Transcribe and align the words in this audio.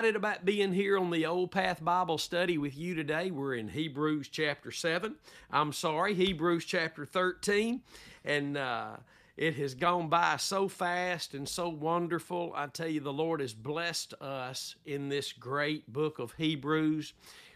about 0.00 0.44
being 0.44 0.72
here 0.72 0.96
on 0.96 1.10
the 1.10 1.26
Old 1.26 1.50
Path 1.50 1.82
Bible 1.84 2.18
study 2.18 2.56
with 2.56 2.78
you 2.78 2.94
today. 2.94 3.32
We're 3.32 3.54
in 3.54 3.66
Hebrews 3.66 4.28
chapter 4.28 4.70
7. 4.70 5.16
I'm 5.50 5.72
sorry, 5.72 6.14
Hebrews 6.14 6.64
chapter 6.64 7.04
13. 7.04 7.80
And 8.24 8.56
uh, 8.56 8.98
it 9.36 9.56
has 9.56 9.74
gone 9.74 10.08
by 10.08 10.36
so 10.36 10.68
fast 10.68 11.34
and 11.34 11.48
so 11.48 11.68
wonderful. 11.68 12.52
I 12.54 12.68
tell 12.68 12.86
you, 12.86 13.00
the 13.00 13.12
Lord 13.12 13.40
has 13.40 13.52
blessed 13.52 14.14
us 14.20 14.76
in 14.86 15.08
this 15.08 15.32
great 15.32 15.92
book 15.92 16.20
of 16.20 16.32
Hebrews. 16.34 17.12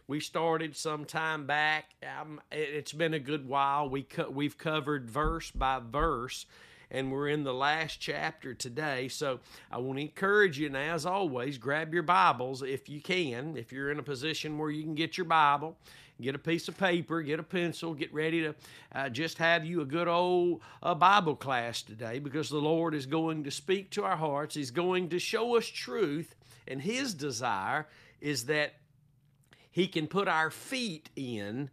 We 0.09 0.19
started 0.19 0.77
some 0.77 1.05
time 1.05 1.47
back. 1.47 1.95
Um, 2.21 2.41
it's 2.51 2.93
been 2.93 3.15
a 3.15 3.21
good 3.21 3.47
while. 3.47 3.89
We 3.89 4.03
co- 4.03 4.31
we've 4.31 4.59
covered 4.59 5.09
verse 5.09 5.53
by 5.53 5.81
verse 5.81 6.47
and 6.93 7.11
we're 7.11 7.29
in 7.29 7.43
the 7.43 7.55
last 7.55 7.99
chapter 7.99 8.53
today. 8.55 9.09
So 9.09 9.41
I 9.71 9.79
want 9.79 9.99
to 9.99 10.03
encourage 10.03 10.59
you, 10.59 10.67
and 10.67 10.77
as 10.77 11.07
always, 11.07 11.57
grab 11.59 11.93
your 11.93 12.03
Bibles 12.03 12.63
if 12.63 12.89
you 12.89 13.01
can. 13.01 13.57
If 13.57 13.73
you're 13.73 13.91
in 13.91 13.99
a 13.99 14.03
position 14.03 14.59
where 14.59 14.71
you 14.71 14.83
can 14.83 14.95
get 14.95 15.17
your 15.17 15.25
Bible, 15.25 15.77
get 16.21 16.35
a 16.35 16.39
piece 16.39 16.69
of 16.69 16.77
paper, 16.77 17.23
get 17.23 17.41
a 17.41 17.43
pencil, 17.43 17.95
get 17.95 18.13
ready 18.13 18.43
to 18.43 18.55
uh, 18.95 19.09
just 19.09 19.39
have 19.39 19.65
you 19.65 19.81
a 19.81 19.87
good 19.87 20.07
old 20.07 20.61
uh, 20.83 20.95
Bible 20.95 21.35
class 21.35 21.81
today 21.81 22.19
because 22.19 22.51
the 22.51 22.59
Lord 22.59 22.95
is 22.95 23.07
going 23.07 23.43
to 23.45 23.51
speak 23.51 23.91
to 23.93 24.05
our 24.05 24.17
hearts. 24.17 24.55
He's 24.55 24.71
going 24.71 25.09
to 25.09 25.19
show 25.19 25.57
us 25.57 25.67
truth, 25.67 26.35
and 26.69 26.83
His 26.83 27.15
desire 27.15 27.89
is 28.21 28.45
that 28.47 28.75
He 29.71 29.89
can 29.89 30.07
put 30.07 30.29
our 30.29 30.51
feet 30.51 31.09
in 31.17 31.71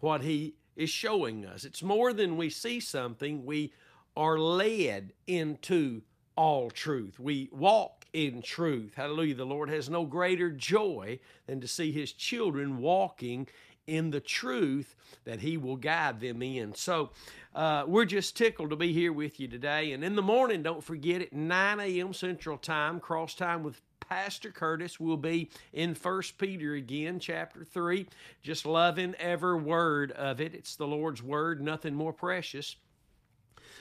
what 0.00 0.20
He 0.20 0.56
is 0.76 0.90
showing 0.90 1.46
us. 1.46 1.64
It's 1.64 1.82
more 1.82 2.12
than 2.12 2.36
we 2.36 2.50
see 2.50 2.80
something, 2.80 3.46
we 3.46 3.72
are 4.18 4.36
led 4.36 5.12
into 5.28 6.02
all 6.34 6.70
truth. 6.70 7.20
We 7.20 7.48
walk 7.52 8.04
in 8.12 8.42
truth. 8.42 8.94
Hallelujah. 8.96 9.36
The 9.36 9.46
Lord 9.46 9.70
has 9.70 9.88
no 9.88 10.04
greater 10.04 10.50
joy 10.50 11.20
than 11.46 11.60
to 11.60 11.68
see 11.68 11.92
his 11.92 12.12
children 12.12 12.78
walking 12.78 13.46
in 13.86 14.10
the 14.10 14.20
truth 14.20 14.96
that 15.24 15.40
he 15.40 15.56
will 15.56 15.76
guide 15.76 16.20
them 16.20 16.42
in. 16.42 16.74
So 16.74 17.10
uh, 17.54 17.84
we're 17.86 18.04
just 18.04 18.36
tickled 18.36 18.70
to 18.70 18.76
be 18.76 18.92
here 18.92 19.12
with 19.12 19.38
you 19.38 19.46
today. 19.46 19.92
And 19.92 20.02
in 20.02 20.16
the 20.16 20.22
morning, 20.22 20.64
don't 20.64 20.82
forget 20.82 21.22
at 21.22 21.32
9 21.32 21.80
a.m. 21.80 22.12
Central 22.12 22.58
Time, 22.58 22.98
cross 22.98 23.34
time 23.34 23.62
with 23.62 23.80
Pastor 24.00 24.50
Curtis 24.50 24.98
will 24.98 25.16
be 25.16 25.48
in 25.72 25.94
First 25.94 26.38
Peter 26.38 26.74
again, 26.74 27.20
chapter 27.20 27.62
3. 27.62 28.06
Just 28.42 28.66
loving 28.66 29.14
every 29.20 29.60
word 29.60 30.10
of 30.12 30.40
it. 30.40 30.54
It's 30.54 30.74
the 30.74 30.86
Lord's 30.88 31.22
word, 31.22 31.62
nothing 31.62 31.94
more 31.94 32.12
precious. 32.12 32.74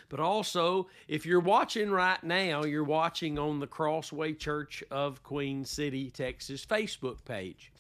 But 0.09 0.19
also, 0.19 0.87
if 1.07 1.25
you're 1.25 1.39
watching 1.39 1.91
right 1.91 2.23
now, 2.23 2.63
you're 2.63 2.83
watching 2.83 3.37
on 3.37 3.59
the 3.59 3.67
Crossway 3.67 4.33
Church 4.33 4.83
of 4.89 5.21
Queen 5.23 5.65
City, 5.65 6.09
Texas 6.09 6.65
Facebook 6.65 7.23
page. 7.25 7.71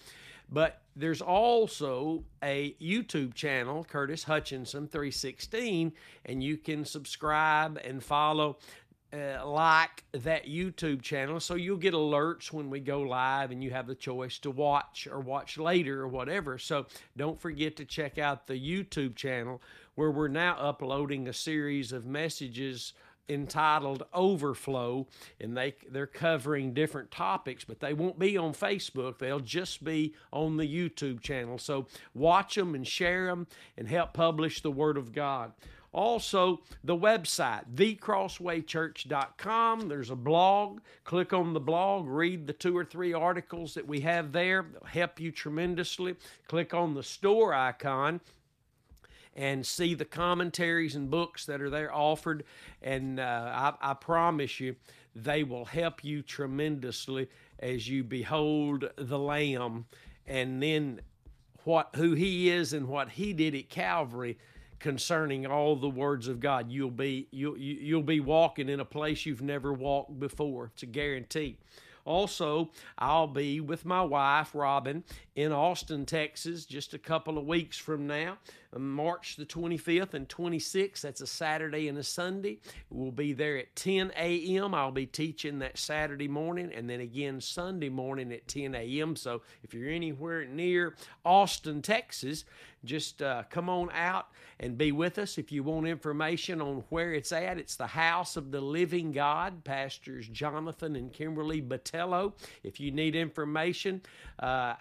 But 0.49 0.81
there's 0.95 1.21
also 1.21 2.23
a 2.43 2.73
YouTube 2.81 3.33
channel, 3.33 3.83
Curtis 3.83 4.23
Hutchinson 4.23 4.87
316, 4.87 5.93
and 6.25 6.43
you 6.43 6.57
can 6.57 6.85
subscribe 6.85 7.79
and 7.83 8.03
follow. 8.03 8.57
Uh, 9.13 9.41
like 9.47 10.03
that 10.11 10.47
YouTube 10.47 11.01
channel 11.01 11.39
so 11.39 11.55
you'll 11.55 11.77
get 11.77 11.93
alerts 11.93 12.51
when 12.51 12.69
we 12.69 12.81
go 12.81 12.99
live 12.99 13.51
and 13.51 13.63
you 13.63 13.71
have 13.71 13.87
the 13.87 13.95
choice 13.95 14.37
to 14.37 14.51
watch 14.51 15.07
or 15.09 15.21
watch 15.21 15.57
later 15.57 16.01
or 16.01 16.09
whatever. 16.09 16.57
So 16.57 16.87
don't 17.15 17.39
forget 17.39 17.77
to 17.77 17.85
check 17.85 18.17
out 18.17 18.47
the 18.47 18.59
YouTube 18.59 19.15
channel 19.15 19.61
where 19.97 20.09
we're 20.11 20.27
now 20.27 20.55
uploading 20.59 21.27
a 21.27 21.33
series 21.33 21.91
of 21.91 22.05
messages 22.05 22.93
entitled 23.27 24.03
Overflow, 24.13 25.07
and 25.41 25.57
they 25.57 25.73
they're 25.89 26.05
covering 26.05 26.75
different 26.75 27.09
topics, 27.09 27.63
but 27.63 27.79
they 27.79 27.93
won't 27.93 28.19
be 28.19 28.37
on 28.37 28.53
Facebook. 28.53 29.17
They'll 29.17 29.39
just 29.39 29.83
be 29.83 30.13
on 30.31 30.57
the 30.57 30.67
YouTube 30.67 31.21
channel. 31.21 31.57
So 31.57 31.87
watch 32.13 32.53
them 32.53 32.75
and 32.75 32.87
share 32.87 33.25
them 33.25 33.47
and 33.75 33.87
help 33.87 34.13
publish 34.13 34.61
the 34.61 34.69
Word 34.69 34.97
of 34.97 35.13
God. 35.13 35.53
Also, 35.93 36.59
the 36.83 36.95
website, 36.95 37.63
thecrosswaychurch.com. 37.73 39.89
There's 39.89 40.11
a 40.11 40.15
blog. 40.15 40.81
Click 41.05 41.33
on 41.33 41.53
the 41.53 41.59
blog, 41.59 42.07
read 42.07 42.45
the 42.45 42.53
two 42.53 42.77
or 42.77 42.85
three 42.85 43.13
articles 43.13 43.73
that 43.73 43.87
we 43.87 44.01
have 44.01 44.31
there. 44.31 44.67
They'll 44.71 44.83
help 44.83 45.19
you 45.19 45.31
tremendously. 45.31 46.17
Click 46.47 46.75
on 46.75 46.93
the 46.93 47.01
store 47.01 47.55
icon 47.55 48.21
and 49.37 49.65
see 49.65 49.93
the 49.93 50.03
commentaries 50.03 50.95
and 50.95 51.09
books 51.09 51.45
that 51.45 51.61
are 51.61 51.69
there 51.69 51.93
offered. 51.93 52.43
And 52.81 53.19
uh, 53.19 53.73
I, 53.81 53.91
I 53.91 53.93
promise 53.93 54.59
you, 54.59 54.75
they 55.15 55.43
will 55.43 55.65
help 55.65 56.03
you 56.03 56.23
tremendously 56.23 57.29
as 57.59 57.87
you 57.87 58.03
behold 58.03 58.89
the 58.97 59.19
Lamb 59.19 59.85
and 60.25 60.61
then 60.61 61.01
what 61.63 61.89
who 61.95 62.13
He 62.13 62.49
is 62.49 62.73
and 62.73 62.87
what 62.87 63.09
He 63.09 63.33
did 63.33 63.55
at 63.55 63.69
Calvary 63.69 64.37
concerning 64.79 65.45
all 65.45 65.75
the 65.75 65.89
words 65.89 66.27
of 66.27 66.39
God. 66.39 66.71
You'll 66.71 66.91
be 66.91 67.27
you'll 67.31 67.57
you'll 67.57 68.03
be 68.03 68.19
walking 68.19 68.69
in 68.69 68.79
a 68.79 68.85
place 68.85 69.25
you've 69.25 69.41
never 69.41 69.73
walked 69.73 70.19
before. 70.19 70.71
It's 70.73 70.83
a 70.83 70.87
guarantee. 70.87 71.57
Also, 72.05 72.69
I'll 72.97 73.27
be 73.27 73.59
with 73.59 73.83
my 73.83 74.01
wife, 74.01 74.55
Robin, 74.55 75.03
in 75.37 75.51
Austin, 75.51 76.03
Texas, 76.03 76.65
just 76.65 76.95
a 76.95 76.97
couple 76.97 77.37
of 77.37 77.45
weeks 77.45 77.77
from 77.77 78.07
now, 78.07 78.39
March 78.75 79.35
the 79.35 79.45
25th 79.45 80.15
and 80.15 80.27
26th. 80.27 81.01
That's 81.01 81.21
a 81.21 81.27
Saturday 81.27 81.87
and 81.87 81.97
a 81.99 82.03
Sunday. 82.03 82.57
We'll 82.89 83.11
be 83.11 83.33
there 83.33 83.55
at 83.55 83.75
10 83.75 84.13
a.m. 84.17 84.73
I'll 84.73 84.91
be 84.91 85.05
teaching 85.05 85.59
that 85.59 85.77
Saturday 85.77 86.27
morning 86.27 86.71
and 86.73 86.89
then 86.89 87.01
again 87.01 87.39
Sunday 87.39 87.89
morning 87.89 88.31
at 88.31 88.47
10 88.47 88.73
a.m. 88.73 89.15
So 89.15 89.43
if 89.61 89.75
you're 89.75 89.91
anywhere 89.91 90.43
near 90.45 90.95
Austin, 91.23 91.83
Texas, 91.83 92.43
just 92.83 93.21
uh, 93.21 93.43
come 93.49 93.69
on 93.69 93.89
out 93.91 94.27
and 94.59 94.77
be 94.77 94.91
with 94.91 95.19
us. 95.19 95.37
If 95.37 95.51
you 95.51 95.63
want 95.63 95.87
information 95.87 96.61
on 96.61 96.83
where 96.89 97.13
it's 97.13 97.31
at, 97.31 97.57
it's 97.57 97.75
the 97.75 97.87
House 97.87 98.37
of 98.37 98.51
the 98.51 98.61
Living 98.61 99.11
God, 99.11 99.63
Pastors 99.63 100.27
Jonathan 100.27 100.95
and 100.95 101.13
Kimberly 101.13 101.61
Batello. 101.61 102.33
If 102.63 102.79
you 102.79 102.91
need 102.91 103.15
information, 103.15 104.01
uh, 104.39 104.75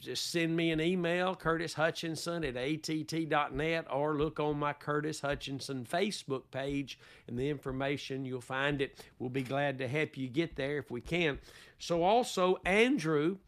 just 0.00 0.30
send 0.30 0.56
me 0.56 0.70
an 0.70 0.80
email, 0.80 1.34
Curtis 1.34 1.74
Hutchinson 1.74 2.44
at 2.44 2.56
att.net, 2.56 3.86
or 3.90 4.14
look 4.16 4.40
on 4.40 4.58
my 4.58 4.72
Curtis 4.72 5.20
Hutchinson 5.20 5.84
Facebook 5.84 6.42
page, 6.50 6.98
and 7.26 7.38
the 7.38 7.48
information 7.48 8.24
you'll 8.24 8.40
find 8.40 8.80
it. 8.82 9.04
We'll 9.18 9.30
be 9.30 9.42
glad 9.42 9.78
to 9.78 9.88
help 9.88 10.16
you 10.16 10.28
get 10.28 10.56
there 10.56 10.78
if 10.78 10.90
we 10.90 11.00
can. 11.00 11.38
So, 11.78 12.02
also, 12.02 12.58
Andrew 12.64 13.38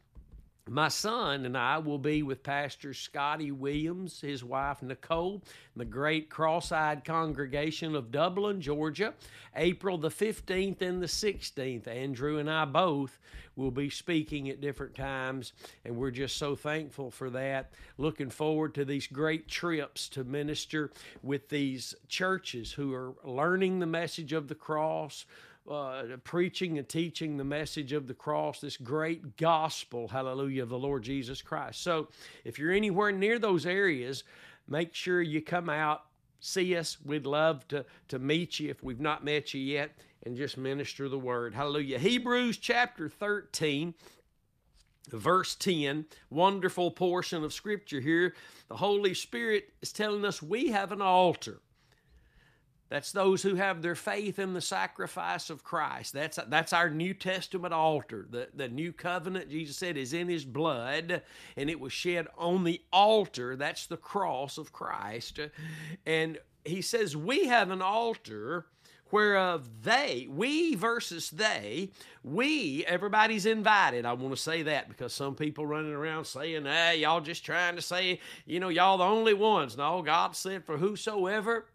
my 0.69 0.89
son 0.89 1.45
and 1.45 1.59
I 1.59 1.79
will 1.79 1.99
be 1.99 2.23
with 2.23 2.43
Pastor 2.43 2.95
Scotty 2.95 3.51
Williams, 3.51 4.21
his 4.21 4.43
wife 4.43 4.83
Nicole, 4.83 5.43
the 5.77 5.85
great 5.85 6.31
cross 6.31 6.73
eyed 6.73 7.05
congregation 7.05 7.95
of 7.95 8.11
Dublin, 8.11 8.63
Georgia, 8.63 9.13
April 9.55 9.99
the 9.99 10.09
15th 10.09 10.81
and 10.81 11.03
the 11.03 11.07
16th. 11.07 11.87
Andrew 11.87 12.39
and 12.39 12.51
I 12.51 12.65
both 12.65 13.19
will 13.57 13.71
be 13.71 13.91
speaking 13.91 14.49
at 14.49 14.63
different 14.63 14.95
times, 14.95 15.53
and 15.85 15.97
we're 15.97 16.11
just 16.11 16.39
so 16.39 16.57
thankful 16.57 17.11
for 17.11 17.29
that. 17.31 17.71
Looking 17.99 18.31
forward 18.31 18.75
to 18.75 18.87
these 18.87 19.07
great 19.07 19.49
trips 19.49 20.09
to 20.11 20.25
minister 20.25 20.91
with 21.23 21.51
these 21.51 21.95
churches 22.09 22.73
who 22.73 22.95
are 22.95 23.15
learning 23.23 23.81
the 23.81 23.87
message 23.87 24.33
of 24.33 24.49
the 24.49 24.55
cross 24.55 25.27
uh, 25.71 26.03
preaching 26.25 26.79
and 26.79 26.89
teaching 26.89 27.37
the 27.37 27.45
message 27.45 27.93
of 27.93 28.07
the 28.07 28.15
cross, 28.15 28.61
this 28.61 28.77
great 28.77 29.37
gospel, 29.37 30.09
hallelujah, 30.09 30.63
of 30.63 30.69
the 30.69 30.79
Lord 30.79 31.03
Jesus 31.03 31.41
Christ. 31.41 31.83
So 31.83 32.09
if 32.45 32.59
you're 32.59 32.73
anywhere 32.73 33.13
near 33.13 33.39
those 33.39 33.65
areas, 33.65 34.25
make 34.69 34.95
sure 34.95 35.23
you 35.23 35.41
come 35.41 35.71
out, 35.71 36.05
see 36.41 36.77
us. 36.77 36.99
We'd 37.05 37.27
love 37.27 37.67
to, 37.69 37.85
to 38.09 38.19
meet 38.19 38.61
you 38.61 38.71
if 38.71 38.83
we've 38.83 39.01
not 39.01 39.25
met 39.25 39.55
you 39.55 39.61
yet 39.61 39.93
and 40.25 40.37
just 40.37 40.59
minister 40.59 41.09
the 41.09 41.19
word. 41.19 41.55
Hallelujah. 41.55 41.99
Hebrews 41.99 42.59
chapter 42.59 43.09
13 43.09 43.95
verse 45.11 45.55
10 45.57 46.07
wonderful 46.31 46.91
portion 46.91 47.45
of 47.45 47.53
scripture 47.53 48.01
here 48.01 48.35
the 48.69 48.77
holy 48.77 49.13
spirit 49.13 49.69
is 49.83 49.93
telling 49.93 50.25
us 50.25 50.41
we 50.41 50.69
have 50.69 50.93
an 50.93 51.03
altar 51.03 51.61
that's 52.89 53.13
those 53.13 53.43
who 53.43 53.55
have 53.55 53.83
their 53.83 53.95
faith 53.95 54.39
in 54.39 54.53
the 54.53 54.61
sacrifice 54.61 55.51
of 55.51 55.65
Christ. 55.65 56.13
That's, 56.13 56.39
that's 56.49 56.73
our 56.73 56.91
New 56.91 57.15
Testament 57.15 57.73
altar. 57.75 58.27
The, 58.29 58.49
the 58.55 58.69
new 58.69 58.93
covenant, 58.93 59.51
Jesus 59.51 59.77
said, 59.77 59.97
is 59.97 60.13
in 60.13 60.29
his 60.29 60.45
blood, 60.45 61.23
and 61.57 61.71
it 61.71 61.81
was 61.81 61.93
shed 61.93 62.29
on 62.37 62.65
the 62.65 62.81
altar. 62.93 63.57
That's 63.57 63.87
the 63.87 63.97
cross 63.97 64.59
of 64.59 64.73
Christ. 64.73 65.41
And 66.05 66.39
he 66.65 66.83
says, 66.83 67.17
We 67.17 67.47
have 67.47 67.71
an 67.71 67.83
altar 67.83 68.67
whereof 69.11 69.69
they, 69.83 70.27
we 70.29 70.75
versus 70.75 71.31
they, 71.31 71.89
we, 72.25 72.85
everybody's 72.87 73.47
invited. 73.47 74.05
I 74.05 74.13
want 74.13 74.35
to 74.35 74.41
say 74.41 74.63
that 74.65 74.89
because 74.89 75.13
some 75.13 75.37
people 75.37 75.65
running 75.65 75.93
around 75.93 76.25
saying, 76.25 76.65
hey, 76.65 76.99
y'all 76.99 77.21
just 77.21 77.45
trying 77.45 77.77
to 77.77 77.83
say, 77.83 78.19
you 78.45 78.59
know, 78.59 78.71
y'all 78.71 78.99
the 78.99 79.05
only 79.05 79.35
ones. 79.35 79.77
No, 79.77 80.03
God 80.03 80.35
said, 80.35 80.65
for 80.65 80.79
whosoever 80.79 81.67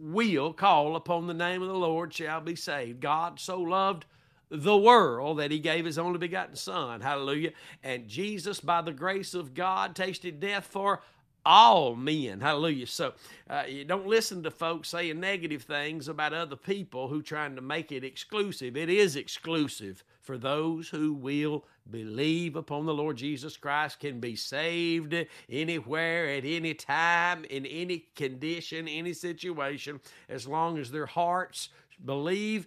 will 0.00 0.52
call 0.52 0.96
upon 0.96 1.26
the 1.26 1.34
name 1.34 1.60
of 1.62 1.68
the 1.68 1.74
Lord 1.74 2.12
shall 2.14 2.40
be 2.40 2.56
saved. 2.56 3.00
God 3.00 3.38
so 3.38 3.60
loved 3.60 4.06
the 4.50 4.76
world 4.76 5.38
that 5.38 5.50
he 5.50 5.58
gave 5.58 5.84
his 5.84 5.98
only 5.98 6.18
begotten 6.18 6.56
Son. 6.56 7.00
Hallelujah. 7.00 7.52
And 7.82 8.08
Jesus, 8.08 8.60
by 8.60 8.82
the 8.82 8.92
grace 8.92 9.34
of 9.34 9.54
God, 9.54 9.94
tasted 9.94 10.40
death 10.40 10.66
for 10.66 11.02
all 11.44 11.94
men. 11.94 12.40
Hallelujah. 12.40 12.86
So 12.86 13.14
uh, 13.48 13.64
you 13.68 13.84
don't 13.84 14.06
listen 14.06 14.42
to 14.42 14.50
folks 14.50 14.88
saying 14.88 15.20
negative 15.20 15.62
things 15.62 16.08
about 16.08 16.32
other 16.32 16.56
people 16.56 17.08
who 17.08 17.22
trying 17.22 17.56
to 17.56 17.62
make 17.62 17.92
it 17.92 18.04
exclusive. 18.04 18.76
It 18.76 18.88
is 18.88 19.16
exclusive 19.16 20.04
for 20.20 20.38
those 20.38 20.88
who 20.88 21.12
will 21.12 21.64
believe 21.90 22.56
upon 22.56 22.86
the 22.86 22.94
Lord 22.94 23.16
Jesus 23.16 23.56
Christ 23.56 24.00
can 24.00 24.20
be 24.20 24.36
saved 24.36 25.14
anywhere 25.48 26.28
at 26.28 26.44
any 26.44 26.74
time 26.74 27.44
in 27.44 27.66
any 27.66 28.06
condition, 28.14 28.86
any 28.86 29.12
situation 29.12 30.00
as 30.28 30.46
long 30.46 30.78
as 30.78 30.90
their 30.90 31.06
hearts 31.06 31.70
believe 32.04 32.66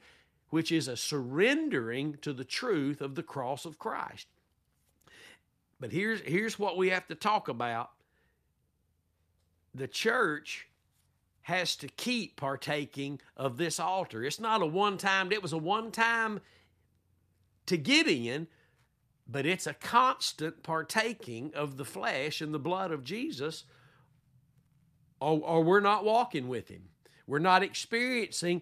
which 0.49 0.71
is 0.71 0.87
a 0.87 0.95
surrendering 0.95 2.15
to 2.21 2.31
the 2.31 2.43
truth 2.43 3.01
of 3.01 3.15
the 3.15 3.23
cross 3.23 3.65
of 3.65 3.79
Christ. 3.79 4.27
But 5.79 5.91
here's 5.91 6.21
here's 6.21 6.59
what 6.59 6.77
we 6.77 6.89
have 6.91 7.07
to 7.07 7.15
talk 7.15 7.47
about 7.47 7.89
the 9.73 9.87
church 9.87 10.67
has 11.43 11.75
to 11.75 11.87
keep 11.87 12.37
partaking 12.37 13.19
of 13.35 13.57
this 13.57 13.79
altar. 13.79 14.23
It's 14.23 14.39
not 14.39 14.61
a 14.61 14.65
one 14.65 14.97
time, 14.97 15.31
it 15.31 15.41
was 15.41 15.53
a 15.53 15.57
one 15.57 15.91
time 15.91 16.39
to 17.65 17.77
in, 17.77 18.47
but 19.27 19.45
it's 19.45 19.67
a 19.67 19.73
constant 19.73 20.63
partaking 20.63 21.51
of 21.55 21.77
the 21.77 21.85
flesh 21.85 22.41
and 22.41 22.53
the 22.53 22.59
blood 22.59 22.91
of 22.91 23.03
Jesus, 23.03 23.65
or, 25.19 25.41
or 25.41 25.63
we're 25.63 25.79
not 25.79 26.05
walking 26.05 26.47
with 26.47 26.69
Him. 26.69 26.83
We're 27.27 27.39
not 27.39 27.63
experiencing 27.63 28.61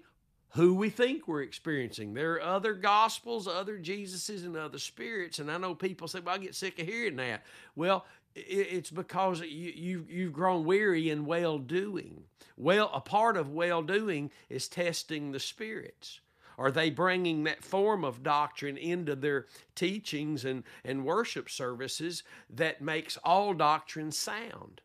who 0.54 0.76
we 0.76 0.90
think 0.90 1.28
we're 1.28 1.44
experiencing. 1.44 2.14
There 2.14 2.34
are 2.34 2.42
other 2.42 2.74
gospels, 2.74 3.48
other 3.48 3.78
Jesuses, 3.78 4.46
and 4.46 4.58
other 4.58 4.80
spirits. 4.80 5.40
And 5.40 5.50
I 5.50 5.58
know 5.58 5.74
people 5.74 6.10
say, 6.10 6.20
well, 6.20 6.36
I 6.36 6.40
get 6.40 6.56
sick 6.56 6.78
of 6.78 6.86
hearing 6.86 7.16
that. 7.16 7.44
Well, 7.76 8.06
it's 8.36 8.92
because 8.92 9.42
you, 9.42 9.72
you, 9.76 10.06
you've 10.10 10.34
grown 10.34 10.66
weary 10.66 11.10
in 11.10 11.26
well 11.26 11.58
doing. 11.58 12.24
Well, 12.58 12.92
a 12.94 13.02
part 13.02 13.38
of 13.38 13.50
well 13.50 13.82
doing 13.82 14.32
is 14.50 14.68
testing 14.68 15.32
the 15.32 15.40
spirits. 15.40 16.20
Are 16.58 16.72
they 16.72 16.90
bringing 16.90 17.44
that 17.46 17.64
form 17.64 18.04
of 18.04 18.24
doctrine 18.24 18.78
into 18.78 19.16
their 19.16 19.48
teachings 19.74 20.46
and, 20.46 20.64
and 20.86 21.06
worship 21.06 21.50
services 21.50 22.24
that 22.52 22.82
makes 22.82 23.18
all 23.24 23.54
doctrine 23.54 24.12
sound? 24.12 24.82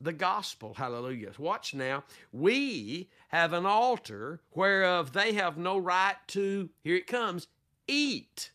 The 0.00 0.12
gospel, 0.12 0.74
hallelujah. 0.74 1.32
Watch 1.36 1.74
now. 1.74 2.04
We 2.32 3.10
have 3.28 3.52
an 3.52 3.66
altar 3.66 4.40
whereof 4.54 5.12
they 5.12 5.34
have 5.34 5.58
no 5.58 5.76
right 5.76 6.16
to, 6.28 6.70
here 6.82 6.96
it 6.96 7.06
comes, 7.06 7.48
eat. 7.86 8.52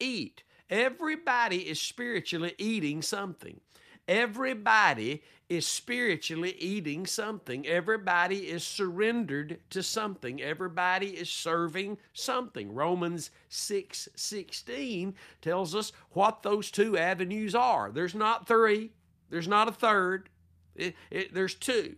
Eat. 0.00 0.42
Everybody 0.70 1.68
is 1.68 1.80
spiritually 1.80 2.54
eating 2.58 3.02
something. 3.02 3.60
Everybody 4.06 5.22
is 5.48 5.66
spiritually 5.66 6.54
eating 6.58 7.06
something. 7.06 7.66
Everybody 7.66 8.48
is 8.48 8.64
surrendered 8.64 9.58
to 9.70 9.82
something. 9.82 10.42
Everybody 10.42 11.08
is 11.08 11.30
serving 11.30 11.98
something. 12.12 12.74
Romans 12.74 13.30
6 13.48 14.08
16 14.14 15.14
tells 15.42 15.74
us 15.74 15.92
what 16.10 16.42
those 16.42 16.70
two 16.70 16.96
avenues 16.96 17.54
are. 17.54 17.90
There's 17.90 18.14
not 18.14 18.46
three, 18.46 18.90
there's 19.30 19.48
not 19.48 19.68
a 19.68 19.72
third, 19.72 20.28
it, 20.74 20.94
it, 21.10 21.34
there's 21.34 21.54
two. 21.54 21.96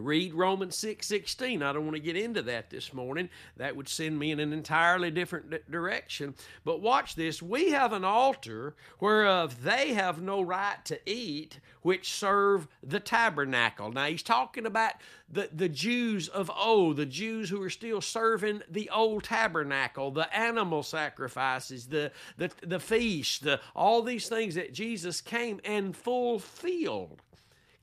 Read 0.00 0.34
Romans 0.34 0.76
6 0.76 1.06
16. 1.06 1.62
I 1.62 1.72
don't 1.72 1.84
want 1.84 1.96
to 1.96 2.02
get 2.02 2.16
into 2.16 2.42
that 2.42 2.70
this 2.70 2.92
morning. 2.92 3.28
That 3.56 3.76
would 3.76 3.88
send 3.88 4.18
me 4.18 4.30
in 4.30 4.40
an 4.40 4.52
entirely 4.52 5.10
different 5.10 5.70
direction. 5.70 6.34
But 6.64 6.80
watch 6.80 7.14
this. 7.14 7.42
We 7.42 7.70
have 7.70 7.92
an 7.92 8.04
altar 8.04 8.74
whereof 9.00 9.62
they 9.62 9.92
have 9.94 10.22
no 10.22 10.40
right 10.40 10.82
to 10.86 10.98
eat, 11.08 11.60
which 11.82 12.12
serve 12.12 12.68
the 12.82 13.00
tabernacle. 13.00 13.92
Now, 13.92 14.06
he's 14.06 14.22
talking 14.22 14.66
about 14.66 14.94
the, 15.30 15.48
the 15.52 15.68
Jews 15.68 16.28
of 16.28 16.50
old, 16.54 16.96
the 16.96 17.06
Jews 17.06 17.50
who 17.50 17.62
are 17.62 17.70
still 17.70 18.00
serving 18.00 18.62
the 18.70 18.90
old 18.90 19.24
tabernacle, 19.24 20.10
the 20.10 20.34
animal 20.36 20.82
sacrifices, 20.82 21.86
the, 21.86 22.12
the, 22.36 22.50
the 22.62 22.80
feast, 22.80 23.44
the, 23.44 23.60
all 23.74 24.02
these 24.02 24.28
things 24.28 24.54
that 24.54 24.72
Jesus 24.72 25.20
came 25.20 25.60
and 25.64 25.96
fulfilled, 25.96 27.20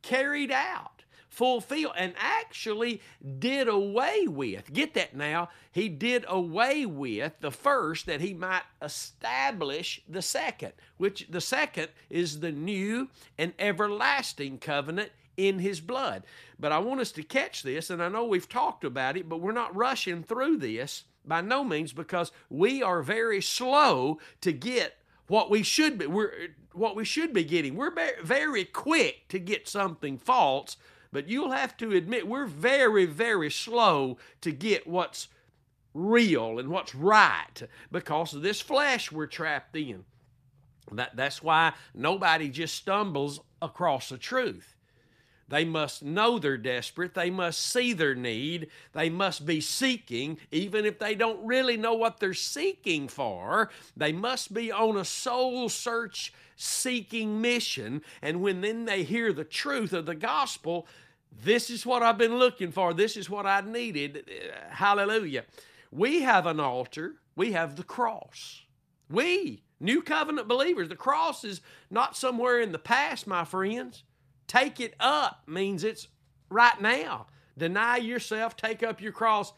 carried 0.02 0.52
out 0.52 0.99
fulfill 1.40 1.94
and 1.96 2.14
actually 2.18 3.02
did 3.40 3.70
away 3.70 4.28
with. 4.28 4.74
Get 4.74 4.94
that 4.96 5.16
now. 5.16 5.48
He 5.72 5.88
did 5.88 6.26
away 6.28 6.86
with 6.86 7.32
the 7.40 7.50
first 7.50 8.08
that 8.08 8.20
he 8.20 8.34
might 8.34 8.64
establish 8.82 10.02
the 10.06 10.22
second, 10.22 10.74
which 10.98 11.28
the 11.30 11.40
second 11.40 11.88
is 12.10 12.42
the 12.42 12.52
new 12.52 13.08
and 13.38 13.54
everlasting 13.58 14.58
covenant 14.58 15.12
in 15.38 15.60
his 15.60 15.80
blood. 15.80 16.24
But 16.60 16.74
I 16.74 16.80
want 16.80 17.00
us 17.00 17.14
to 17.14 17.24
catch 17.24 17.64
this, 17.64 17.90
and 17.90 18.04
I 18.04 18.10
know 18.10 18.26
we've 18.26 18.50
talked 18.50 18.84
about 18.84 19.16
it, 19.16 19.30
but 19.30 19.40
we're 19.40 19.54
not 19.54 19.74
rushing 19.74 20.24
through 20.24 20.58
this 20.58 21.06
by 21.26 21.40
no 21.40 21.64
means 21.64 21.94
because 21.94 22.34
we 22.50 22.84
are 22.84 23.02
very 23.02 23.42
slow 23.42 24.20
to 24.42 24.52
get 24.52 24.98
what 25.28 25.50
we 25.50 25.64
should 25.64 26.00
be 26.00 26.08
we're 26.08 26.50
what 26.74 26.98
we 26.98 27.06
should 27.06 27.32
be 27.34 27.46
getting. 27.46 27.76
We're 27.76 27.96
very 28.24 28.66
quick 28.66 29.30
to 29.30 29.40
get 29.40 29.70
something 29.70 30.18
false 30.18 30.76
but 31.12 31.28
you'll 31.28 31.52
have 31.52 31.76
to 31.78 31.92
admit, 31.92 32.28
we're 32.28 32.46
very, 32.46 33.06
very 33.06 33.50
slow 33.50 34.18
to 34.42 34.52
get 34.52 34.88
what's 34.88 35.28
real 35.94 36.60
and 36.60 36.70
what's 36.70 36.94
right 36.94 37.64
because 37.92 38.34
of 38.34 38.42
this 38.42 38.62
flesh 38.62 39.12
we're 39.12 39.28
trapped 39.28 39.76
in. 39.76 40.06
That, 40.92 41.16
that's 41.16 41.44
why 41.44 41.74
nobody 41.94 42.50
just 42.50 42.76
stumbles 42.76 43.40
across 43.62 44.10
the 44.10 44.18
truth. 44.18 44.76
They 45.50 45.66
must 45.66 46.04
know 46.04 46.38
they're 46.38 46.58
desperate. 46.58 47.16
They 47.16 47.32
must 47.32 47.60
see 47.60 47.94
their 47.94 48.16
need. 48.16 48.70
They 48.94 49.10
must 49.10 49.46
be 49.46 49.60
seeking, 49.60 50.38
even 50.52 50.86
if 50.86 51.00
they 51.00 51.16
don't 51.16 51.44
really 51.44 51.76
know 51.76 51.96
what 51.96 52.20
they're 52.20 52.34
seeking 52.36 53.08
for. 53.08 53.70
They 53.98 54.14
must 54.14 54.54
be 54.54 54.72
on 54.72 54.96
a 54.96 55.06
soul 55.06 55.68
search 55.70 56.34
seeking 56.56 57.42
mission. 57.42 58.04
And 58.22 58.42
when 58.42 58.62
then 58.62 58.86
they 58.86 59.04
hear 59.04 59.34
the 59.34 59.44
truth 59.44 59.92
of 59.92 60.06
the 60.06 60.16
gospel, 60.16 60.88
this 61.44 61.70
is 61.70 61.86
what 61.86 62.04
I've 62.04 62.18
been 62.18 62.38
looking 62.38 62.72
for. 62.72 62.94
This 62.94 63.18
is 63.18 63.30
what 63.30 63.46
I 63.48 63.62
needed. 63.62 64.30
Hallelujah. 64.70 65.46
We 65.92 66.22
have 66.22 66.46
an 66.46 66.60
altar, 66.60 67.16
we 67.36 67.54
have 67.54 67.76
the 67.76 67.84
cross. 67.84 68.62
We, 69.10 69.64
new 69.80 70.04
covenant 70.04 70.48
believers, 70.48 70.90
the 70.90 70.96
cross 70.96 71.44
is 71.44 71.62
not 71.90 72.16
somewhere 72.16 72.60
in 72.60 72.72
the 72.72 72.78
past, 72.78 73.26
my 73.26 73.44
friends. 73.44 74.04
Take 74.50 74.80
it 74.80 74.96
up 75.00 75.44
means 75.48 75.84
it's 75.84 76.08
right 76.50 76.82
now. 76.82 77.28
Deny 77.56 77.98
yourself, 77.98 78.58
take 78.58 78.82
up 78.82 79.00
your 79.00 79.12
cross 79.12 79.54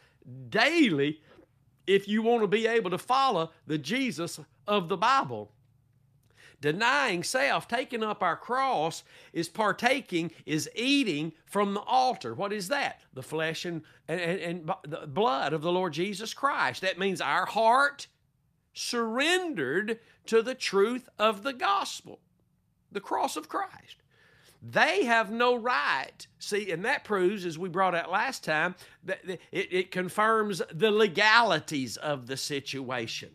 daily 0.49 1.21
if 1.87 2.09
you 2.09 2.21
want 2.21 2.43
to 2.43 2.47
be 2.47 2.67
able 2.67 2.91
to 2.91 2.97
follow 2.97 3.51
the 3.65 3.77
Jesus 3.77 4.39
of 4.67 4.89
the 4.89 4.97
Bible. 4.97 5.53
Denying 6.59 7.23
self, 7.23 7.69
taking 7.69 8.03
up 8.03 8.21
our 8.21 8.35
cross, 8.35 9.03
is 9.31 9.47
partaking, 9.47 10.29
is 10.45 10.69
eating 10.75 11.31
from 11.45 11.73
the 11.73 11.81
altar. 11.81 12.33
What 12.33 12.51
is 12.51 12.67
that? 12.67 12.99
The 13.13 13.23
flesh 13.23 13.63
and, 13.63 13.83
and, 14.09 14.21
and 14.21 14.71
the 14.83 15.07
blood 15.07 15.53
of 15.53 15.61
the 15.61 15.71
Lord 15.71 15.93
Jesus 15.93 16.33
Christ. 16.33 16.81
That 16.81 16.99
means 16.99 17.21
our 17.21 17.45
heart 17.45 18.07
surrendered 18.73 19.99
to 20.25 20.41
the 20.41 20.53
truth 20.53 21.07
of 21.17 21.43
the 21.43 21.53
gospel, 21.53 22.19
the 22.91 22.99
cross 22.99 23.37
of 23.37 23.47
Christ. 23.47 24.00
They 24.61 25.05
have 25.05 25.31
no 25.31 25.55
right. 25.55 26.27
See, 26.39 26.71
and 26.71 26.85
that 26.85 27.03
proves, 27.03 27.45
as 27.45 27.57
we 27.57 27.67
brought 27.67 27.95
out 27.95 28.11
last 28.11 28.43
time, 28.43 28.75
that 29.03 29.21
it, 29.27 29.39
it 29.51 29.91
confirms 29.91 30.61
the 30.71 30.91
legalities 30.91 31.97
of 31.97 32.27
the 32.27 32.37
situation 32.37 33.31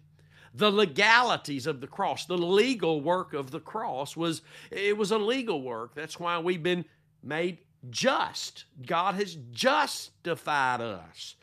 the 0.57 0.71
legalities 0.71 1.67
of 1.67 1.81
the 1.83 1.87
cross, 1.87 2.25
the 2.25 2.39
legal 2.39 3.03
work 3.03 3.35
of 3.35 3.51
the 3.51 3.61
cross 3.61 4.17
was 4.17 4.41
it 4.71 4.97
was 4.97 5.11
a 5.11 5.19
legal 5.19 5.61
work. 5.61 5.95
That's 5.95 6.19
why 6.19 6.39
we've 6.39 6.63
been 6.63 6.87
made 7.23 7.59
just. 7.91 8.65
God 8.87 9.17
has 9.17 9.37
justified 9.53 10.81
us, 10.81 11.37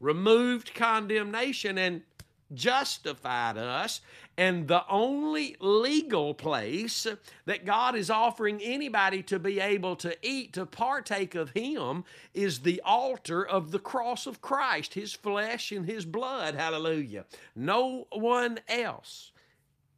removed 0.00 0.74
condemnation, 0.74 1.78
and 1.78 2.02
justified 2.52 3.56
us. 3.56 4.00
And 4.36 4.68
the 4.68 4.86
only 4.88 5.56
legal 5.60 6.32
place 6.32 7.06
that 7.44 7.66
God 7.66 7.94
is 7.94 8.08
offering 8.08 8.60
anybody 8.62 9.22
to 9.24 9.38
be 9.38 9.60
able 9.60 9.96
to 9.96 10.16
eat, 10.22 10.54
to 10.54 10.64
partake 10.64 11.34
of 11.34 11.50
Him, 11.50 12.04
is 12.32 12.60
the 12.60 12.80
altar 12.84 13.46
of 13.46 13.70
the 13.70 13.78
cross 13.78 14.26
of 14.26 14.40
Christ, 14.40 14.94
His 14.94 15.12
flesh 15.12 15.72
and 15.72 15.84
His 15.84 16.06
blood. 16.06 16.54
Hallelujah. 16.54 17.26
No 17.54 18.06
one 18.12 18.60
else, 18.68 19.32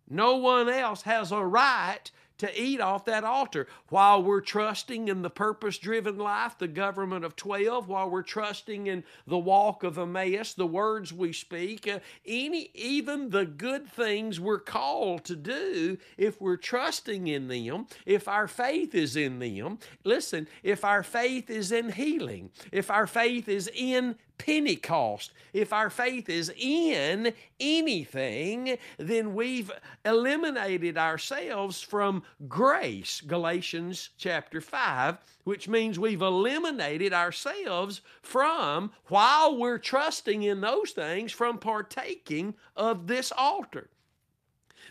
no 0.08 0.36
one 0.36 0.68
else 0.68 1.02
has 1.02 1.30
a 1.30 1.44
right 1.44 2.10
to 2.42 2.60
eat 2.60 2.80
off 2.80 3.04
that 3.04 3.22
altar. 3.22 3.68
While 3.88 4.24
we're 4.24 4.40
trusting 4.40 5.06
in 5.06 5.22
the 5.22 5.30
purpose 5.30 5.78
driven 5.78 6.18
life, 6.18 6.58
the 6.58 6.66
government 6.66 7.24
of 7.24 7.36
12, 7.36 7.88
while 7.88 8.10
we're 8.10 8.24
trusting 8.24 8.88
in 8.88 9.04
the 9.28 9.38
walk 9.38 9.84
of 9.84 9.96
Emmaus, 9.96 10.52
the 10.52 10.66
words 10.66 11.12
we 11.12 11.32
speak, 11.32 11.86
uh, 11.86 12.00
any, 12.26 12.70
even 12.74 13.30
the 13.30 13.46
good 13.46 13.86
things 13.88 14.40
we're 14.40 14.58
called 14.58 15.22
to 15.26 15.36
do, 15.36 15.98
if 16.18 16.40
we're 16.40 16.56
trusting 16.56 17.28
in 17.28 17.46
them, 17.46 17.86
if 18.06 18.26
our 18.26 18.48
faith 18.48 18.92
is 18.92 19.14
in 19.14 19.38
them, 19.38 19.78
listen, 20.02 20.48
if 20.64 20.84
our 20.84 21.04
faith 21.04 21.48
is 21.48 21.70
in 21.70 21.92
healing, 21.92 22.50
if 22.72 22.90
our 22.90 23.06
faith 23.06 23.48
is 23.48 23.70
in 23.72 24.16
Pentecost. 24.44 25.32
If 25.52 25.72
our 25.72 25.88
faith 25.88 26.28
is 26.28 26.52
in 26.58 27.32
anything, 27.60 28.76
then 28.98 29.34
we've 29.34 29.70
eliminated 30.04 30.98
ourselves 30.98 31.80
from 31.80 32.24
grace, 32.48 33.20
Galatians 33.20 34.10
chapter 34.18 34.60
5, 34.60 35.18
which 35.44 35.68
means 35.68 35.96
we've 35.96 36.22
eliminated 36.22 37.12
ourselves 37.12 38.00
from, 38.20 38.90
while 39.06 39.56
we're 39.56 39.78
trusting 39.78 40.42
in 40.42 40.60
those 40.60 40.90
things, 40.90 41.30
from 41.30 41.58
partaking 41.58 42.54
of 42.74 43.06
this 43.06 43.32
altar. 43.38 43.90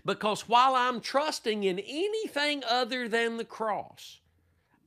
Because 0.05 0.48
while 0.48 0.75
I'm 0.75 1.01
trusting 1.01 1.65
in 1.65 1.77
anything 1.79 2.63
other 2.70 3.10
than 3.10 3.36
the 3.36 3.43
cross, 3.43 4.22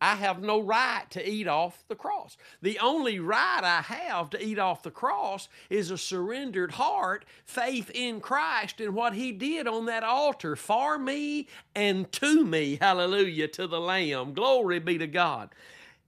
I 0.04 0.16
have 0.16 0.42
no 0.42 0.60
right 0.60 1.10
to 1.12 1.26
eat 1.26 1.48
off 1.48 1.82
the 1.88 1.94
cross. 1.94 2.36
The 2.60 2.78
only 2.78 3.18
right 3.20 3.62
I 3.64 3.80
have 3.80 4.28
to 4.30 4.44
eat 4.44 4.58
off 4.58 4.82
the 4.82 4.90
cross 4.90 5.48
is 5.70 5.90
a 5.90 5.96
surrendered 5.96 6.72
heart, 6.72 7.24
faith 7.46 7.90
in 7.94 8.20
Christ 8.20 8.82
and 8.82 8.94
what 8.94 9.14
He 9.14 9.32
did 9.32 9.66
on 9.66 9.86
that 9.86 10.04
altar 10.04 10.56
for 10.56 10.98
me 10.98 11.48
and 11.74 12.12
to 12.12 12.44
me. 12.44 12.76
Hallelujah 12.78 13.48
to 13.48 13.66
the 13.66 13.80
Lamb. 13.80 14.34
Glory 14.34 14.78
be 14.78 14.98
to 14.98 15.06
God 15.06 15.48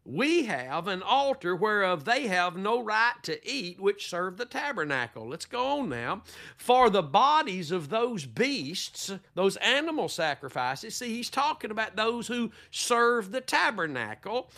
we 0.07 0.45
have 0.45 0.87
an 0.87 1.03
altar 1.03 1.57
whereof 1.57 2.05
they 2.05 2.29
have 2.29 2.57
no 2.57 2.83
right 2.83 3.15
to 3.25 3.45
eat, 3.49 3.81
which 3.81 4.09
serve 4.09 4.37
the 4.37 4.45
tabernacle. 4.45 5.29
Let's 5.29 5.47
go 5.47 5.81
on 5.81 5.89
now. 5.89 6.23
For 6.57 6.89
the 6.89 7.03
bodies 7.03 7.73
of 7.73 7.89
those 7.89 8.25
beasts, 8.25 9.13
those 9.35 9.57
animal 9.57 10.09
sacrifices, 10.09 10.95
see, 10.95 11.09
he's 11.09 11.29
talking 11.29 11.73
about 11.73 11.97
those 11.97 12.29
who 12.29 12.53
serve 12.71 13.33
the 13.33 13.41
tabernacle. 13.41 14.51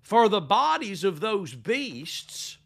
For 0.00 0.28
the 0.28 0.40
bodies 0.40 1.04
of 1.04 1.20
those 1.20 1.54
beasts, 1.54 2.56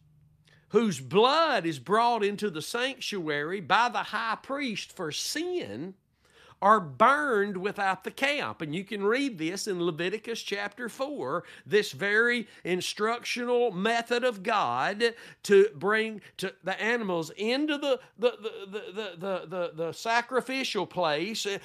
whose 0.69 1.01
blood 1.01 1.67
is 1.67 1.79
brought 1.79 2.23
into 2.23 2.51
the 2.51 2.63
sanctuary 2.63 3.61
by 3.61 3.89
the 3.89 4.05
high 4.05 4.39
priest 4.41 4.95
for 4.95 5.11
sin, 5.11 5.95
are 6.61 6.81
burned 6.81 7.57
without 7.57 8.05
the 8.05 8.11
camp. 8.11 8.61
And 8.61 8.75
you 8.75 8.85
can 8.85 9.05
read 9.05 9.39
this 9.39 9.69
in 9.69 9.83
Leviticus 9.83 10.43
chapter 10.43 10.89
4, 10.89 11.45
this 11.65 11.93
very 11.93 12.49
instructional 12.65 13.71
method 13.71 14.25
of 14.25 14.43
God 14.43 15.15
to 15.45 15.69
bring 15.75 16.21
to 16.39 16.53
the 16.65 16.81
animals 16.81 17.31
into 17.37 17.79
the, 17.79 18.01
the, 18.19 18.33
the, 18.41 18.83
the, 18.93 19.17
the, 19.17 19.47
the, 19.47 19.73
the 19.75 19.93
sacrificial 19.93 20.87
place, 20.87 21.47
uh, 21.47 21.59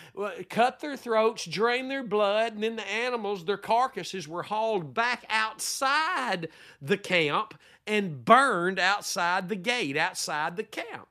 cut 0.49 0.79
their 0.79 0.97
throats, 0.97 1.45
drain 1.45 1.87
their 1.87 2.03
blood, 2.03 2.53
and 2.53 2.63
then 2.63 2.75
the 2.75 2.87
animals, 2.87 3.45
their 3.45 3.57
carcasses 3.57 4.27
were 4.27 4.43
hauled 4.43 4.93
back 4.93 5.25
outside 5.29 6.49
the 6.81 6.97
camp 6.97 7.55
and 7.87 8.23
burned 8.23 8.79
outside 8.79 9.49
the 9.49 9.55
gate, 9.55 9.97
outside 9.97 10.55
the 10.55 10.63
camp. 10.63 11.07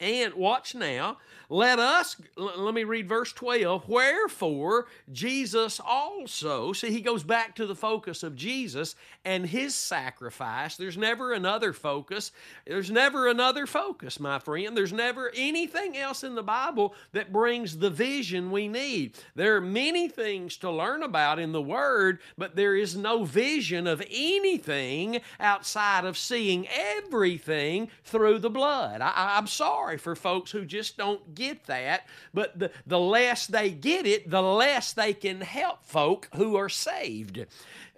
And 0.00 0.34
watch 0.34 0.74
now, 0.74 1.18
let 1.48 1.78
us, 1.78 2.16
let 2.36 2.74
me 2.74 2.84
read 2.84 3.08
verse 3.08 3.32
12. 3.32 3.88
Wherefore, 3.88 4.86
Jesus 5.12 5.80
also, 5.84 6.72
see, 6.72 6.90
he 6.90 7.00
goes 7.00 7.22
back 7.22 7.54
to 7.56 7.66
the 7.66 7.74
focus 7.74 8.22
of 8.22 8.34
Jesus 8.34 8.96
and 9.24 9.46
his 9.46 9.74
sacrifice. 9.74 10.76
There's 10.76 10.98
never 10.98 11.32
another 11.32 11.72
focus. 11.72 12.32
There's 12.66 12.90
never 12.90 13.28
another 13.28 13.66
focus, 13.66 14.18
my 14.18 14.38
friend. 14.38 14.76
There's 14.76 14.92
never 14.92 15.30
anything 15.36 15.96
else 15.96 16.24
in 16.24 16.34
the 16.34 16.42
Bible 16.42 16.94
that 17.12 17.32
brings 17.32 17.78
the 17.78 17.90
vision 17.90 18.50
we 18.50 18.66
need. 18.66 19.16
There 19.34 19.56
are 19.56 19.60
many 19.60 20.08
things 20.08 20.56
to 20.58 20.70
learn 20.70 21.02
about 21.02 21.38
in 21.38 21.52
the 21.52 21.62
Word, 21.62 22.20
but 22.36 22.56
there 22.56 22.74
is 22.74 22.96
no 22.96 23.24
vision 23.24 23.86
of 23.86 24.02
anything 24.10 25.20
outside 25.38 26.04
of 26.04 26.18
seeing 26.18 26.66
everything 26.68 27.88
through 28.04 28.40
the 28.40 28.50
blood. 28.50 29.00
I, 29.00 29.38
am 29.38 29.46
sorry 29.46 29.98
for 29.98 30.16
folks 30.16 30.50
who 30.50 30.64
just 30.64 30.96
don't 30.96 31.35
get 31.36 31.66
that, 31.66 32.06
but 32.34 32.58
the, 32.58 32.72
the 32.86 32.98
less 32.98 33.46
they 33.46 33.70
get 33.70 34.06
it, 34.06 34.28
the 34.28 34.42
less 34.42 34.92
they 34.92 35.12
can 35.12 35.40
help 35.40 35.84
folk 35.84 36.28
who 36.34 36.56
are 36.56 36.68
saved. 36.68 37.46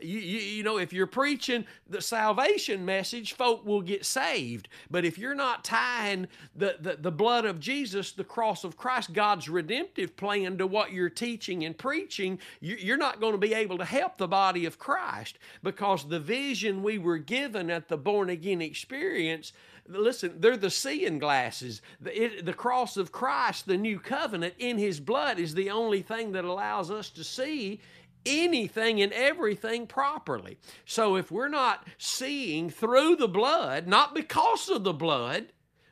You, 0.00 0.18
you, 0.18 0.38
you, 0.38 0.62
know, 0.62 0.78
if 0.78 0.92
you're 0.92 1.06
preaching 1.06 1.64
the 1.88 2.00
salvation 2.00 2.84
message, 2.84 3.32
folk 3.32 3.64
will 3.66 3.80
get 3.80 4.04
saved. 4.04 4.68
But 4.90 5.04
if 5.04 5.18
you're 5.18 5.34
not 5.34 5.64
tying 5.64 6.28
the, 6.54 6.76
the, 6.80 6.96
the 7.00 7.10
blood 7.10 7.44
of 7.44 7.58
Jesus, 7.58 8.12
the 8.12 8.24
cross 8.24 8.64
of 8.64 8.76
Christ, 8.76 9.12
God's 9.12 9.48
redemptive 9.48 10.16
plan 10.16 10.58
to 10.58 10.66
what 10.66 10.92
you're 10.92 11.10
teaching 11.10 11.64
and 11.64 11.76
preaching, 11.76 12.38
you, 12.60 12.76
you're 12.76 12.96
not 12.96 13.20
going 13.20 13.32
to 13.32 13.38
be 13.38 13.54
able 13.54 13.78
to 13.78 13.84
help 13.84 14.18
the 14.18 14.28
body 14.28 14.66
of 14.66 14.78
Christ 14.78 15.38
because 15.62 16.08
the 16.08 16.20
vision 16.20 16.82
we 16.82 16.98
were 16.98 17.18
given 17.18 17.70
at 17.70 17.88
the 17.88 17.96
born 17.96 18.30
again 18.30 18.62
experience 18.62 19.52
listen, 19.88 20.34
they're 20.38 20.56
the 20.56 20.70
seeing 20.70 21.18
glasses. 21.18 21.82
The, 22.00 22.24
it, 22.24 22.46
the 22.46 22.52
cross 22.52 22.96
of 22.96 23.12
Christ, 23.12 23.66
the 23.66 23.76
new 23.76 23.98
covenant 23.98 24.54
in 24.58 24.78
his 24.78 25.00
blood, 25.00 25.38
is 25.38 25.54
the 25.54 25.70
only 25.70 26.02
thing 26.02 26.32
that 26.32 26.44
allows 26.44 26.90
us 26.90 27.10
to 27.10 27.24
see 27.24 27.80
anything 28.26 29.00
and 29.00 29.12
everything 29.12 29.86
properly. 29.86 30.58
So 30.84 31.16
if 31.16 31.30
we're 31.30 31.48
not 31.48 31.86
seeing 31.96 32.70
through 32.70 33.16
the 33.16 33.28
blood, 33.28 33.86
not 33.86 34.14
because 34.14 34.68
of 34.68 34.84
the 34.84 34.92
blood, 34.92 35.46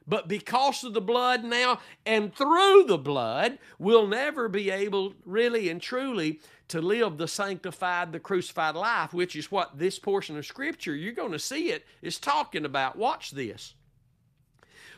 but 0.07 0.29
because 0.29 0.85
of 0.85 0.95
the 0.95 1.01
blood 1.01 1.43
now 1.43 1.81
and 2.05 2.33
through 2.35 2.85
the 2.87 2.99
blood, 2.99 3.59
we'll 3.79 4.07
never 4.07 4.49
be 4.49 4.71
able 4.71 5.15
really 5.25 5.69
and 5.69 5.83
truly 5.83 6.41
to 6.69 6.81
live 6.81 7.17
the 7.17 7.29
sanctified, 7.29 8.13
the 8.13 8.21
crucified 8.21 8.75
life, 8.75 9.13
which 9.13 9.35
is 9.37 9.51
what 9.51 9.79
this 9.79 9.99
portion 9.99 10.37
of 10.37 10.47
Scripture, 10.47 10.95
you're 10.95 11.13
going 11.13 11.33
to 11.33 11.39
see 11.39 11.71
it, 11.71 11.85
is 12.03 12.19
talking 12.19 12.65
about. 12.65 12.97
Watch 12.97 13.33
this. 13.33 13.75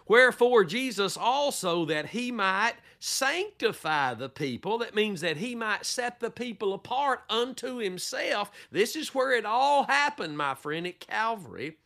Wherefore, 0.09 0.65
Jesus 0.65 1.17
also, 1.19 1.85
that 1.85 2.07
he 2.07 2.33
might 2.33 2.75
sanctify 2.99 4.15
the 4.15 4.31
people, 4.31 4.79
that 4.79 4.95
means 4.95 5.21
that 5.21 5.37
he 5.37 5.55
might 5.55 5.85
set 5.85 6.19
the 6.19 6.31
people 6.31 6.73
apart 6.73 7.21
unto 7.29 7.77
himself. 7.77 8.51
This 8.73 8.97
is 8.97 9.15
where 9.15 9.33
it 9.33 9.45
all 9.45 9.85
happened, 9.85 10.37
my 10.37 10.55
friend, 10.55 10.87
at 10.87 10.99
Calvary. 10.99 11.77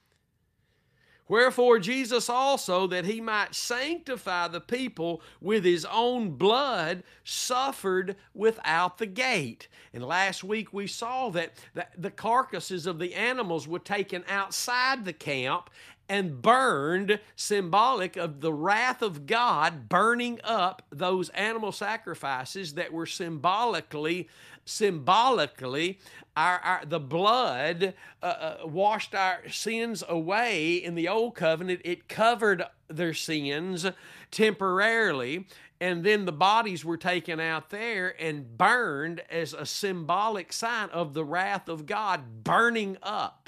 Wherefore, 1.28 1.78
Jesus 1.78 2.28
also, 2.28 2.86
that 2.88 3.06
he 3.06 3.20
might 3.20 3.54
sanctify 3.54 4.48
the 4.48 4.60
people 4.60 5.22
with 5.40 5.64
his 5.64 5.86
own 5.86 6.32
blood, 6.32 7.04
suffered 7.24 8.16
without 8.34 8.98
the 8.98 9.06
gate. 9.06 9.68
And 9.94 10.04
last 10.04 10.44
week 10.44 10.72
we 10.72 10.86
saw 10.86 11.30
that 11.30 11.54
the 11.96 12.10
carcasses 12.10 12.86
of 12.86 12.98
the 12.98 13.14
animals 13.14 13.66
were 13.66 13.78
taken 13.78 14.24
outside 14.28 15.04
the 15.04 15.12
camp 15.12 15.70
and 16.08 16.42
burned, 16.42 17.20
symbolic 17.36 18.16
of 18.16 18.40
the 18.40 18.52
wrath 18.52 19.02
of 19.02 19.26
God 19.26 19.88
burning 19.88 20.40
up 20.44 20.82
those 20.90 21.28
animal 21.30 21.72
sacrifices 21.72 22.74
that 22.74 22.92
were 22.92 23.06
symbolically 23.06 24.28
symbolically 24.64 25.98
our, 26.36 26.58
our 26.60 26.84
the 26.86 27.00
blood 27.00 27.94
uh, 28.22 28.26
uh, 28.26 28.56
washed 28.64 29.14
our 29.14 29.40
sins 29.50 30.04
away. 30.08 30.74
In 30.74 30.94
the 30.94 31.08
old 31.08 31.34
covenant 31.34 31.80
it 31.84 32.08
covered 32.08 32.62
their 32.88 33.14
sins 33.14 33.86
temporarily 34.30 35.46
and 35.80 36.04
then 36.04 36.26
the 36.26 36.32
bodies 36.32 36.84
were 36.84 36.96
taken 36.96 37.40
out 37.40 37.70
there 37.70 38.14
and 38.22 38.56
burned 38.56 39.20
as 39.28 39.52
a 39.52 39.66
symbolic 39.66 40.52
sign 40.52 40.88
of 40.90 41.12
the 41.12 41.24
wrath 41.24 41.68
of 41.68 41.86
God 41.86 42.44
burning 42.44 42.96
up 43.02 43.41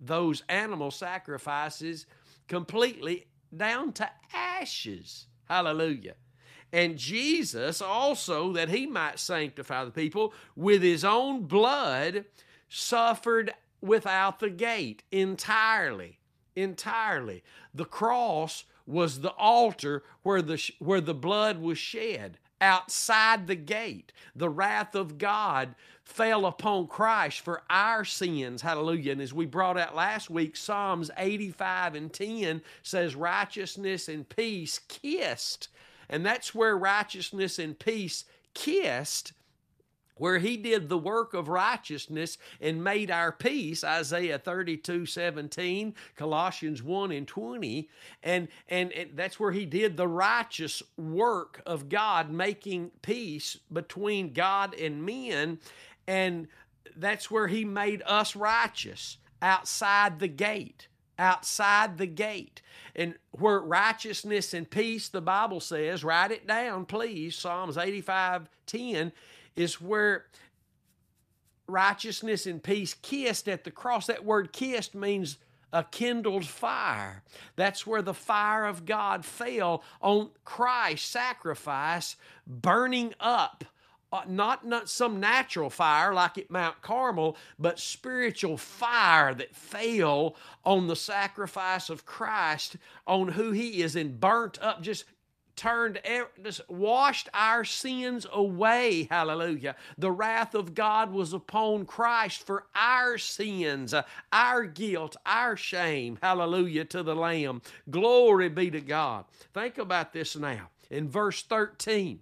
those 0.00 0.42
animal 0.48 0.90
sacrifices 0.90 2.06
completely 2.46 3.26
down 3.56 3.92
to 3.94 4.08
ashes. 4.32 5.26
Hallelujah. 5.44 6.14
And 6.72 6.98
Jesus 6.98 7.80
also, 7.80 8.52
that 8.52 8.68
he 8.68 8.86
might 8.86 9.18
sanctify 9.18 9.84
the 9.84 9.90
people, 9.90 10.34
with 10.54 10.82
his 10.82 11.04
own 11.04 11.44
blood 11.44 12.26
suffered 12.68 13.54
without 13.80 14.40
the 14.40 14.50
gate 14.50 15.02
entirely. 15.10 16.18
Entirely. 16.54 17.42
The 17.72 17.86
cross 17.86 18.64
was 18.86 19.20
the 19.20 19.32
altar 19.32 20.02
where 20.22 20.42
the, 20.42 20.62
where 20.78 21.00
the 21.00 21.14
blood 21.14 21.60
was 21.60 21.78
shed 21.78 22.38
outside 22.60 23.46
the 23.46 23.54
gate. 23.54 24.12
The 24.34 24.48
wrath 24.48 24.94
of 24.94 25.18
God 25.18 25.74
fell 26.02 26.46
upon 26.46 26.86
Christ 26.86 27.40
for 27.40 27.62
our 27.68 28.04
sins. 28.04 28.62
Hallelujah. 28.62 29.12
And 29.12 29.20
as 29.20 29.34
we 29.34 29.46
brought 29.46 29.78
out 29.78 29.94
last 29.94 30.30
week, 30.30 30.56
Psalms 30.56 31.10
85 31.16 31.94
and 31.94 32.12
10 32.12 32.62
says, 32.82 33.14
Righteousness 33.14 34.08
and 34.08 34.28
peace 34.28 34.80
kissed. 34.88 35.68
And 36.08 36.24
that's 36.24 36.54
where 36.54 36.76
righteousness 36.76 37.58
and 37.58 37.78
peace 37.78 38.24
kissed 38.54 39.32
where 40.18 40.38
he 40.38 40.56
did 40.56 40.88
the 40.88 40.98
work 40.98 41.34
of 41.34 41.48
righteousness 41.48 42.38
and 42.60 42.82
made 42.82 43.10
our 43.10 43.32
peace 43.32 43.84
isaiah 43.84 44.38
32 44.38 45.06
17 45.06 45.94
colossians 46.16 46.82
1 46.82 47.12
and 47.12 47.26
20 47.26 47.88
and, 48.22 48.48
and 48.68 48.92
and 48.92 49.10
that's 49.14 49.38
where 49.38 49.52
he 49.52 49.64
did 49.64 49.96
the 49.96 50.08
righteous 50.08 50.82
work 50.96 51.62
of 51.66 51.88
god 51.88 52.30
making 52.30 52.90
peace 53.02 53.58
between 53.72 54.32
god 54.32 54.74
and 54.74 55.04
men. 55.04 55.58
And 56.06 56.48
that's 56.96 57.30
where 57.30 57.48
he 57.48 57.64
made 57.64 58.02
us 58.06 58.34
righteous 58.34 59.18
outside 59.40 60.18
the 60.18 60.28
gate 60.28 60.88
outside 61.20 61.98
the 61.98 62.06
gate. 62.06 62.62
And 62.94 63.14
where 63.32 63.58
righteousness 63.58 64.54
and 64.54 64.70
peace 64.70 65.08
the 65.08 65.20
bible 65.20 65.60
says 65.60 66.04
write 66.04 66.30
it 66.30 66.46
down 66.46 66.84
please 66.84 67.36
psalms 67.36 67.76
85 67.76 68.48
10 68.66 69.12
is 69.58 69.80
where 69.80 70.26
righteousness 71.66 72.46
and 72.46 72.62
peace 72.62 72.94
kissed 72.94 73.48
at 73.48 73.64
the 73.64 73.70
cross. 73.70 74.06
That 74.06 74.24
word 74.24 74.52
kissed 74.52 74.94
means 74.94 75.36
a 75.72 75.84
kindled 75.84 76.46
fire. 76.46 77.22
That's 77.56 77.86
where 77.86 78.00
the 78.00 78.14
fire 78.14 78.64
of 78.66 78.86
God 78.86 79.24
fell 79.24 79.82
on 80.00 80.30
Christ's 80.44 81.10
sacrifice, 81.10 82.16
burning 82.46 83.14
up. 83.20 83.64
Uh, 84.10 84.22
not, 84.26 84.66
not 84.66 84.88
some 84.88 85.20
natural 85.20 85.68
fire 85.68 86.14
like 86.14 86.38
at 86.38 86.50
Mount 86.50 86.80
Carmel, 86.80 87.36
but 87.58 87.78
spiritual 87.78 88.56
fire 88.56 89.34
that 89.34 89.54
fell 89.54 90.34
on 90.64 90.86
the 90.86 90.96
sacrifice 90.96 91.90
of 91.90 92.06
Christ, 92.06 92.76
on 93.06 93.28
who 93.28 93.50
He 93.50 93.82
is, 93.82 93.96
and 93.96 94.18
burnt 94.18 94.58
up, 94.62 94.80
just 94.80 95.04
turned, 95.58 96.00
just 96.42 96.60
washed 96.70 97.28
our 97.34 97.64
sins 97.64 98.26
away. 98.32 99.08
Hallelujah. 99.10 99.76
The 99.98 100.10
wrath 100.10 100.54
of 100.54 100.74
God 100.74 101.12
was 101.12 101.32
upon 101.32 101.84
Christ 101.84 102.46
for 102.46 102.64
our 102.74 103.18
sins, 103.18 103.92
uh, 103.92 104.04
our 104.32 104.64
guilt, 104.64 105.16
our 105.26 105.56
shame. 105.56 106.18
Hallelujah 106.22 106.84
to 106.86 107.02
the 107.02 107.16
Lamb. 107.16 107.60
Glory 107.90 108.48
be 108.48 108.70
to 108.70 108.80
God. 108.80 109.24
Think 109.52 109.76
about 109.76 110.12
this 110.12 110.36
now. 110.36 110.70
In 110.90 111.08
verse 111.08 111.42
13, 111.42 112.20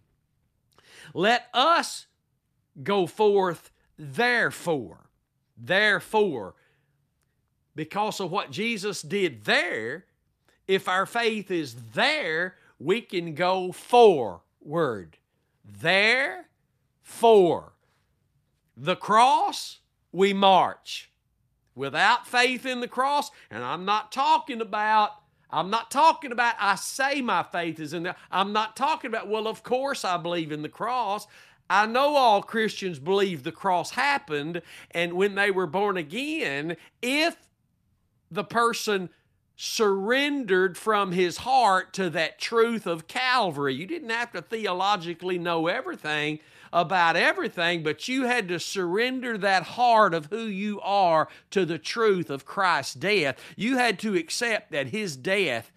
let 1.14 1.46
us 1.54 2.06
go 2.82 3.06
forth, 3.06 3.70
therefore. 3.98 5.10
Therefore, 5.56 6.54
because 7.74 8.20
of 8.20 8.30
what 8.30 8.50
Jesus 8.50 9.02
did 9.02 9.44
there, 9.44 10.06
if 10.66 10.88
our 10.88 11.06
faith 11.06 11.50
is 11.50 11.74
there, 11.94 12.56
we 12.78 13.00
can 13.00 13.34
go 13.34 13.72
forward. 13.72 15.18
There, 15.64 16.48
for 17.02 17.72
the 18.76 18.96
cross, 18.96 19.80
we 20.12 20.32
march. 20.32 21.10
Without 21.74 22.26
faith 22.26 22.64
in 22.64 22.80
the 22.80 22.88
cross, 22.88 23.30
and 23.50 23.62
I'm 23.62 23.84
not 23.84 24.10
talking 24.10 24.60
about 24.60 25.10
I'm 25.50 25.70
not 25.70 25.90
talking 25.90 26.32
about 26.32 26.54
I 26.58 26.74
say 26.74 27.20
my 27.20 27.42
faith 27.42 27.78
is 27.78 27.92
in 27.92 28.02
there. 28.02 28.16
I'm 28.30 28.52
not 28.52 28.76
talking 28.76 29.08
about, 29.08 29.28
well, 29.28 29.46
of 29.46 29.62
course 29.62 30.04
I 30.04 30.16
believe 30.16 30.52
in 30.52 30.62
the 30.62 30.68
cross. 30.68 31.26
I 31.68 31.86
know 31.86 32.16
all 32.16 32.42
Christians 32.42 32.98
believe 32.98 33.42
the 33.42 33.52
cross 33.52 33.90
happened, 33.90 34.62
and 34.92 35.14
when 35.14 35.34
they 35.34 35.50
were 35.50 35.66
born 35.66 35.96
again, 35.96 36.76
if 37.02 37.36
the 38.30 38.44
person 38.44 39.10
surrendered 39.56 40.76
from 40.76 41.12
his 41.12 41.38
heart 41.38 41.92
to 41.94 42.10
that 42.10 42.38
truth 42.38 42.86
of 42.86 43.08
Calvary. 43.08 43.74
You 43.74 43.86
didn't 43.86 44.10
have 44.10 44.32
to 44.32 44.42
theologically 44.42 45.38
know 45.38 45.66
everything 45.66 46.40
about 46.72 47.16
everything, 47.16 47.82
but 47.82 48.06
you 48.06 48.24
had 48.24 48.48
to 48.48 48.60
surrender 48.60 49.38
that 49.38 49.62
heart 49.62 50.12
of 50.12 50.26
who 50.26 50.44
you 50.44 50.80
are 50.82 51.28
to 51.50 51.64
the 51.64 51.78
truth 51.78 52.28
of 52.28 52.44
Christ's 52.44 52.94
death. 52.94 53.40
You 53.56 53.78
had 53.78 53.98
to 54.00 54.14
accept 54.14 54.72
that 54.72 54.88
his 54.88 55.16
death 55.16 55.72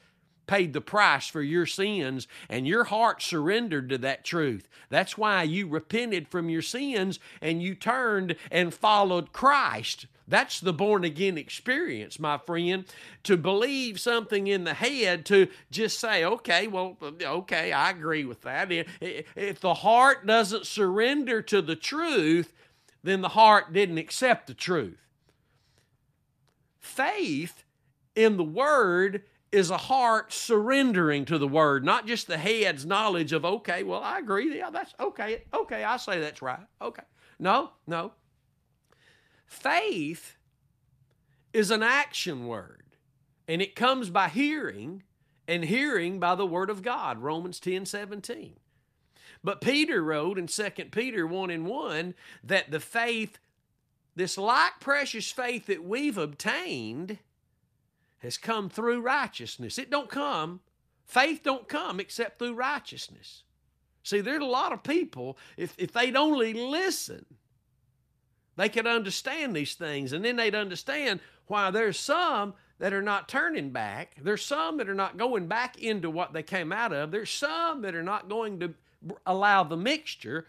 paid 0.46 0.74
the 0.74 0.82
price 0.82 1.28
for 1.28 1.44
your 1.44 1.68
sins 1.68 2.28
and 2.50 2.68
your 2.68 2.86
heart 2.86 3.22
surrendered 3.22 3.88
to 3.88 3.98
that 4.00 4.26
truth. 4.26 4.68
That's 4.90 5.18
why 5.18 5.44
you 5.44 5.68
repented 5.68 6.28
from 6.28 6.50
your 6.50 6.64
sins 6.64 7.20
and 7.40 7.62
you 7.62 7.76
turned 7.76 8.36
and 8.52 8.74
followed 8.74 9.32
Christ. 9.32 10.08
That's 10.30 10.60
the 10.60 10.72
born 10.72 11.04
again 11.04 11.38
experience, 11.38 12.20
my 12.20 12.38
friend. 12.38 12.86
To 13.24 13.36
believe 13.36 14.00
something 14.00 14.48
in 14.48 14.64
the 14.64 14.76
head, 14.76 15.26
to 15.26 15.48
just 15.72 16.00
say, 16.00 16.24
okay, 16.24 16.68
well, 16.68 16.98
okay, 17.02 17.72
I 17.74 17.90
agree 17.90 18.26
with 18.26 18.42
that. 18.42 18.72
If 18.72 19.60
the 19.60 19.74
heart 19.74 20.26
doesn't 20.26 20.68
surrender 20.68 21.42
to 21.42 21.62
the 21.62 21.76
truth, 21.76 22.54
then 23.04 23.22
the 23.22 23.30
heart 23.30 23.74
didn't 23.74 23.98
accept 23.98 24.48
the 24.48 24.54
truth. 24.54 25.00
Faith 26.80 27.64
in 28.16 28.38
the 28.38 28.44
Word 28.44 29.24
is 29.52 29.72
a 29.72 29.78
heart 29.78 30.32
surrendering 30.32 31.26
to 31.26 31.40
the 31.40 31.48
Word, 31.48 31.84
not 31.84 32.06
just 32.06 32.28
the 32.28 32.38
head's 32.38 32.86
knowledge 32.86 33.34
of, 33.34 33.44
okay, 33.44 33.82
well, 33.84 34.04
I 34.04 34.20
agree. 34.20 34.58
Yeah, 34.58 34.70
that's 34.70 34.94
okay. 35.00 35.44
Okay, 35.54 35.84
I 35.84 35.98
say 35.98 36.20
that's 36.20 36.42
right. 36.42 36.60
Okay. 36.82 37.04
No, 37.40 37.72
no. 37.88 38.12
Faith 39.50 40.38
is 41.54 41.72
an 41.72 41.82
action 41.82 42.46
word, 42.46 42.84
and 43.48 43.64
it 43.64 43.76
comes 43.76 44.12
by 44.12 44.30
hearing, 44.30 45.02
and 45.48 45.66
hearing 45.66 46.20
by 46.20 46.36
the 46.36 46.46
word 46.46 46.70
of 46.70 46.84
God, 46.84 47.18
Romans 47.18 47.60
10 47.60 47.88
17. 47.88 48.58
But 49.44 49.60
Peter 49.60 50.04
wrote 50.04 50.38
in 50.38 50.46
2 50.46 50.70
Peter 50.92 51.26
1 51.26 51.50
and 51.50 51.66
1 51.66 52.14
that 52.44 52.70
the 52.70 52.80
faith, 52.80 53.40
this 54.16 54.38
like 54.38 54.80
precious 54.80 55.32
faith 55.32 55.66
that 55.66 55.84
we've 55.84 56.20
obtained, 56.20 57.18
has 58.20 58.38
come 58.38 58.70
through 58.70 59.02
righteousness. 59.02 59.80
It 59.80 59.90
don't 59.90 60.12
come, 60.12 60.60
faith 61.06 61.42
don't 61.42 61.68
come 61.68 62.00
except 62.00 62.38
through 62.38 62.54
righteousness. 62.54 63.42
See, 64.04 64.22
there's 64.22 64.44
a 64.44 64.46
lot 64.46 64.74
of 64.74 64.84
people, 64.84 65.40
if, 65.58 65.74
if 65.80 65.92
they'd 65.92 66.16
only 66.16 66.54
listen, 66.54 67.26
they 68.60 68.70
could 68.70 68.88
understand 68.88 69.56
these 69.56 69.76
things, 69.76 70.12
and 70.12 70.24
then 70.24 70.36
they'd 70.36 70.56
understand 70.56 71.20
why 71.48 71.72
there's 71.72 72.00
some 72.00 72.54
that 72.80 72.94
are 72.94 73.02
not 73.02 73.30
turning 73.30 73.72
back. 73.72 74.16
There's 74.22 74.46
some 74.46 74.78
that 74.78 74.90
are 74.90 74.96
not 74.96 75.18
going 75.18 75.48
back 75.48 75.82
into 75.82 76.10
what 76.10 76.34
they 76.34 76.44
came 76.44 76.72
out 76.72 76.94
of. 76.94 77.12
There's 77.12 77.30
some 77.30 77.82
that 77.82 77.96
are 77.96 78.04
not 78.04 78.30
going 78.30 78.60
to 78.60 78.74
allow 79.26 79.64
the 79.64 79.78
mixture. 79.78 80.48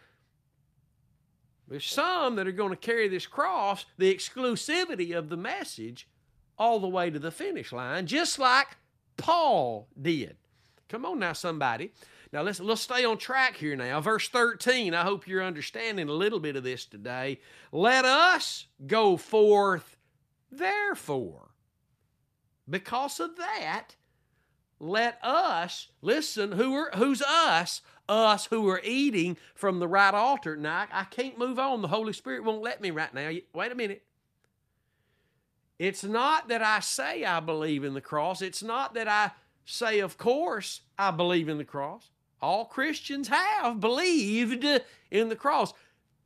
There's 1.68 1.86
some 1.86 2.36
that 2.36 2.48
are 2.48 2.52
going 2.52 2.70
to 2.70 2.76
carry 2.76 3.08
this 3.08 3.26
cross, 3.26 3.86
the 3.96 4.12
exclusivity 4.12 5.16
of 5.16 5.28
the 5.28 5.36
message, 5.36 6.08
all 6.58 6.80
the 6.80 6.88
way 6.88 7.10
to 7.10 7.18
the 7.18 7.30
finish 7.30 7.72
line, 7.72 8.06
just 8.06 8.38
like 8.38 8.76
Paul 9.16 9.88
did. 10.00 10.36
Come 10.88 11.06
on 11.06 11.20
now, 11.20 11.32
somebody. 11.32 11.92
Now 12.32 12.42
let's 12.42 12.60
let's 12.60 12.80
stay 12.80 13.04
on 13.04 13.18
track 13.18 13.56
here 13.56 13.74
now. 13.74 14.00
Verse 14.00 14.28
13. 14.28 14.94
I 14.94 15.02
hope 15.02 15.26
you're 15.26 15.42
understanding 15.42 16.08
a 16.08 16.12
little 16.12 16.38
bit 16.38 16.56
of 16.56 16.62
this 16.62 16.84
today. 16.84 17.40
Let 17.72 18.04
us 18.04 18.66
go 18.86 19.16
forth 19.16 19.96
therefore. 20.50 21.50
Because 22.68 23.18
of 23.18 23.36
that, 23.36 23.96
let 24.78 25.18
us 25.24 25.88
listen, 26.02 26.52
who 26.52 26.74
are 26.74 26.90
who's 26.94 27.22
us? 27.22 27.82
Us 28.08 28.46
who 28.46 28.68
are 28.68 28.80
eating 28.82 29.36
from 29.54 29.78
the 29.78 29.86
right 29.86 30.14
altar. 30.14 30.56
Now 30.56 30.86
I, 30.92 31.00
I 31.00 31.04
can't 31.04 31.38
move 31.38 31.58
on. 31.58 31.82
The 31.82 31.88
Holy 31.88 32.12
Spirit 32.12 32.42
won't 32.42 32.62
let 32.62 32.80
me 32.80 32.90
right 32.90 33.12
now. 33.14 33.30
Wait 33.54 33.72
a 33.72 33.74
minute. 33.76 34.02
It's 35.78 36.04
not 36.04 36.48
that 36.48 36.60
I 36.60 36.80
say 36.80 37.24
I 37.24 37.40
believe 37.40 37.84
in 37.84 37.94
the 37.94 38.00
cross. 38.00 38.42
It's 38.42 38.62
not 38.62 38.94
that 38.94 39.08
I 39.08 39.30
say, 39.64 40.00
of 40.00 40.18
course, 40.18 40.82
I 40.98 41.10
believe 41.10 41.48
in 41.48 41.56
the 41.56 41.64
cross. 41.64 42.10
All 42.42 42.64
Christians 42.64 43.28
have 43.28 43.80
believed 43.80 44.64
in 45.10 45.28
the 45.28 45.36
cross, 45.36 45.72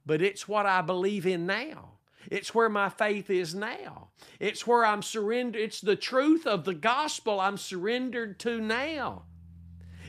but 0.07 0.22
it's 0.22 0.46
what 0.46 0.66
I 0.66 0.81
believe 0.81 1.27
in 1.27 1.46
now. 1.46 1.90
It's 2.31 2.55
where 2.55 2.68
my 2.68 2.88
faith 2.88 3.31
is 3.31 3.55
now. 3.55 4.09
It's 4.40 4.66
where 4.66 4.85
I'm 4.85 5.03
surrendered. 5.03 5.61
It's 5.61 5.81
the 5.81 5.96
truth 5.96 6.46
of 6.46 6.64
the 6.64 6.74
gospel 6.74 7.40
I'm 7.40 7.59
surrendered 7.59 8.38
to 8.40 8.61
now. 8.61 9.24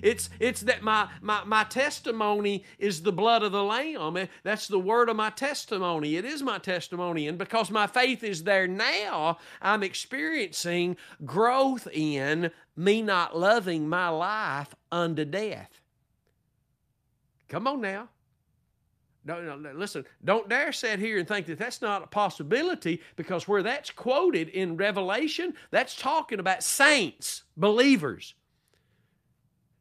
It's, 0.01 0.29
it's 0.39 0.61
that 0.61 0.83
my, 0.83 1.09
my, 1.21 1.43
my 1.45 1.63
testimony 1.63 2.63
is 2.77 3.01
the 3.01 3.11
blood 3.11 3.43
of 3.43 3.51
the 3.51 3.63
Lamb. 3.63 4.27
That's 4.43 4.67
the 4.67 4.79
word 4.79 5.09
of 5.09 5.15
my 5.15 5.29
testimony. 5.29 6.15
It 6.15 6.25
is 6.25 6.43
my 6.43 6.59
testimony. 6.59 7.27
And 7.27 7.37
because 7.37 7.71
my 7.71 7.87
faith 7.87 8.23
is 8.23 8.43
there 8.43 8.67
now, 8.67 9.39
I'm 9.61 9.83
experiencing 9.83 10.97
growth 11.25 11.87
in 11.91 12.51
me 12.75 13.01
not 13.01 13.37
loving 13.37 13.87
my 13.87 14.09
life 14.09 14.75
unto 14.91 15.25
death. 15.25 15.81
Come 17.49 17.67
on 17.67 17.81
now. 17.81 18.09
No, 19.27 19.57
no, 19.57 19.71
listen, 19.71 20.05
don't 20.23 20.47
dare 20.47 20.71
sit 20.71 20.99
here 20.99 21.17
and 21.17 21.27
think 21.27 21.47
that 21.47 21.57
that's 21.57 21.81
not 21.81 22.03
a 22.03 22.07
possibility 22.07 23.01
because 23.15 23.47
where 23.47 23.63
that's 23.63 23.89
quoted 23.89 24.49
in 24.49 24.77
Revelation, 24.77 25.55
that's 25.71 25.95
talking 25.95 26.39
about 26.39 26.61
saints, 26.61 27.41
believers. 27.57 28.35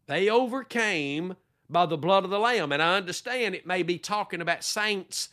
They 0.06 0.30
overcame 0.30 1.36
by 1.68 1.84
the 1.84 1.98
blood 1.98 2.24
of 2.24 2.30
the 2.30 2.38
Lamb. 2.38 2.72
And 2.72 2.82
I 2.82 2.96
understand 2.96 3.54
it 3.54 3.66
may 3.66 3.82
be 3.82 3.98
talking 3.98 4.40
about 4.40 4.64
saints 4.64 5.28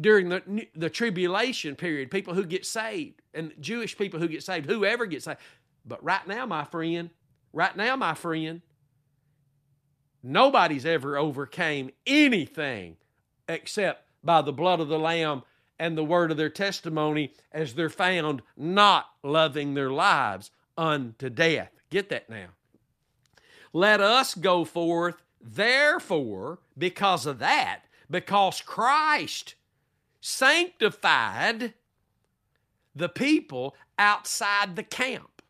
during 0.00 0.28
the, 0.28 0.68
the 0.76 0.90
tribulation 0.90 1.74
period, 1.74 2.10
people 2.10 2.34
who 2.34 2.44
get 2.44 2.64
saved, 2.64 3.20
and 3.34 3.52
Jewish 3.60 3.96
people 3.98 4.20
who 4.20 4.28
get 4.28 4.42
saved, 4.42 4.66
whoever 4.66 5.06
gets 5.06 5.24
saved. 5.24 5.40
But 5.84 6.02
right 6.04 6.26
now, 6.26 6.46
my 6.46 6.64
friend, 6.64 7.10
right 7.52 7.76
now, 7.76 7.96
my 7.96 8.14
friend, 8.14 8.62
nobody's 10.22 10.86
ever 10.86 11.16
overcame 11.16 11.90
anything 12.06 12.96
except 13.48 14.06
by 14.22 14.42
the 14.42 14.52
blood 14.52 14.80
of 14.80 14.88
the 14.88 14.98
Lamb 14.98 15.42
and 15.78 15.96
the 15.96 16.04
word 16.04 16.30
of 16.30 16.36
their 16.36 16.50
testimony 16.50 17.32
as 17.52 17.74
they're 17.74 17.88
found 17.88 18.42
not 18.56 19.06
loving 19.22 19.74
their 19.74 19.90
lives 19.90 20.50
unto 20.76 21.30
death. 21.30 21.70
Get 21.90 22.10
that 22.10 22.28
now. 22.28 22.48
Let 23.72 24.00
us 24.00 24.34
go 24.34 24.64
forth, 24.64 25.22
therefore, 25.40 26.58
because 26.76 27.24
of 27.24 27.38
that, 27.38 27.82
because 28.10 28.60
Christ 28.60 29.54
sanctified 30.20 31.74
the 32.94 33.08
people 33.08 33.74
outside 33.98 34.76
the 34.76 34.82
camp. 34.82 35.42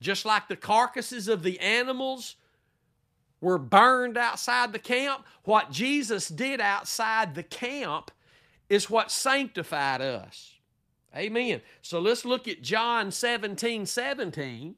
Just 0.00 0.26
like 0.26 0.48
the 0.48 0.56
carcasses 0.56 1.26
of 1.28 1.42
the 1.42 1.58
animals 1.60 2.36
were 3.40 3.58
burned 3.58 4.16
outside 4.16 4.72
the 4.72 4.78
camp, 4.78 5.24
what 5.44 5.70
Jesus 5.70 6.28
did 6.28 6.60
outside 6.60 7.34
the 7.34 7.42
camp 7.42 8.10
is 8.68 8.90
what 8.90 9.10
sanctified 9.10 10.00
us. 10.00 10.54
Amen. 11.14 11.62
So 11.82 11.98
let's 12.00 12.24
look 12.24 12.48
at 12.48 12.62
John 12.62 13.10
17 13.10 13.86
17 13.86 14.74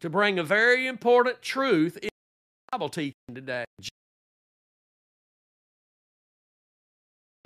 to 0.00 0.10
bring 0.10 0.38
a 0.38 0.42
very 0.42 0.86
important 0.86 1.42
truth 1.42 1.98
in 2.02 2.08
Bible 2.72 2.88
teaching 2.88 3.14
today. 3.34 3.64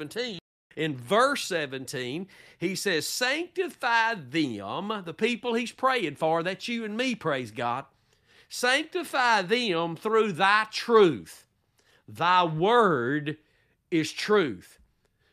17, 0.00 0.38
in 0.76 0.96
verse 0.96 1.44
17, 1.44 2.26
he 2.58 2.74
says, 2.74 3.06
Sanctify 3.06 4.14
them, 4.14 5.02
the 5.04 5.14
people 5.14 5.54
he's 5.54 5.72
praying 5.72 6.16
for, 6.16 6.42
that's 6.42 6.68
you 6.68 6.84
and 6.84 6.96
me, 6.96 7.14
praise 7.14 7.50
God. 7.50 7.84
Sanctify 8.56 9.42
them 9.42 9.96
through 9.96 10.30
thy 10.30 10.68
truth. 10.70 11.44
Thy 12.06 12.44
word 12.44 13.36
is 13.90 14.12
truth. 14.12 14.78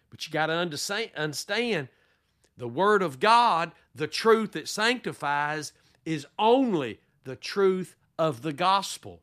But 0.09 0.25
you 0.25 0.33
got 0.33 0.47
to 0.47 0.53
understand 0.53 1.89
the 2.57 2.67
word 2.67 3.03
of 3.03 3.19
God, 3.19 3.73
the 3.93 4.07
truth 4.07 4.53
that 4.53 4.67
sanctifies, 4.67 5.71
is 6.03 6.25
only 6.39 6.99
the 7.23 7.35
truth 7.35 7.95
of 8.17 8.41
the 8.41 8.53
gospel. 8.53 9.21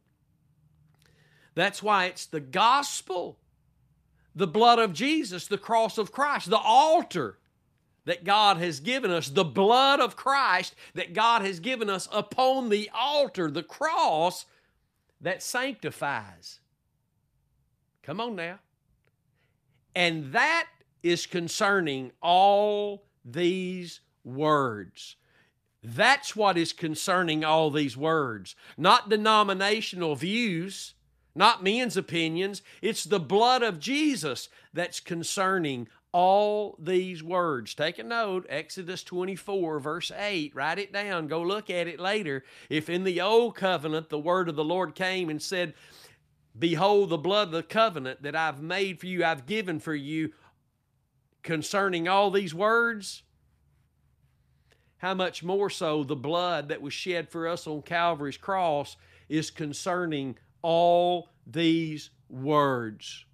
That's 1.56 1.82
why 1.82 2.04
it's 2.04 2.26
the 2.26 2.38
gospel 2.38 3.36
the 4.32 4.46
blood 4.46 4.78
of 4.78 4.92
Jesus, 4.92 5.48
the 5.48 5.58
cross 5.58 5.98
of 5.98 6.12
Christ, 6.12 6.50
the 6.50 6.56
altar 6.56 7.38
that 8.08 8.24
God 8.24 8.56
has 8.56 8.80
given 8.80 9.10
us, 9.10 9.28
the 9.28 9.44
blood 9.44 10.00
of 10.00 10.16
Christ 10.16 10.74
that 10.94 11.12
God 11.12 11.42
has 11.42 11.60
given 11.60 11.90
us 11.90 12.08
upon 12.10 12.70
the 12.70 12.88
altar, 12.98 13.50
the 13.50 13.62
cross 13.62 14.46
that 15.20 15.42
sanctifies. 15.42 16.60
Come 18.02 18.18
on 18.18 18.34
now. 18.34 18.60
And 19.94 20.32
that 20.32 20.68
is 21.02 21.26
concerning 21.26 22.12
all 22.22 23.04
these 23.26 24.00
words. 24.24 25.16
That's 25.82 26.34
what 26.34 26.56
is 26.56 26.72
concerning 26.72 27.44
all 27.44 27.70
these 27.70 27.94
words, 27.94 28.56
not 28.78 29.10
denominational 29.10 30.16
views 30.16 30.94
not 31.38 31.62
men's 31.62 31.96
opinions. 31.96 32.62
It's 32.82 33.04
the 33.04 33.20
blood 33.20 33.62
of 33.62 33.78
Jesus 33.78 34.48
that's 34.74 34.98
concerning 34.98 35.86
all 36.18 36.74
these 36.80 37.22
words. 37.22 37.76
Take 37.76 38.00
a 38.00 38.02
note, 38.02 38.44
Exodus 38.48 39.04
24, 39.04 39.78
verse 39.78 40.10
8. 40.10 40.52
Write 40.52 40.80
it 40.80 40.92
down. 40.92 41.28
Go 41.28 41.40
look 41.40 41.70
at 41.70 41.86
it 41.86 42.00
later. 42.00 42.42
If 42.68 42.88
in 42.90 43.04
the 43.04 43.20
old 43.20 43.54
covenant 43.54 44.08
the 44.08 44.18
word 44.18 44.48
of 44.48 44.56
the 44.56 44.64
Lord 44.64 44.96
came 44.96 45.30
and 45.30 45.40
said, 45.40 45.74
Behold, 46.58 47.10
the 47.10 47.18
blood 47.18 47.48
of 47.48 47.52
the 47.52 47.62
covenant 47.62 48.24
that 48.24 48.34
I've 48.34 48.60
made 48.60 48.98
for 48.98 49.06
you, 49.06 49.24
I've 49.24 49.46
given 49.46 49.78
for 49.78 49.94
you, 49.94 50.32
concerning 51.44 52.08
all 52.08 52.32
these 52.32 52.52
words, 52.52 53.22
how 54.96 55.14
much 55.14 55.44
more 55.44 55.70
so 55.70 56.02
the 56.02 56.16
blood 56.16 56.68
that 56.70 56.82
was 56.82 56.92
shed 56.92 57.28
for 57.28 57.46
us 57.46 57.64
on 57.64 57.82
Calvary's 57.82 58.36
cross 58.36 58.96
is 59.28 59.52
concerning 59.52 60.36
all 60.62 61.28
these 61.46 62.10
words. 62.28 63.24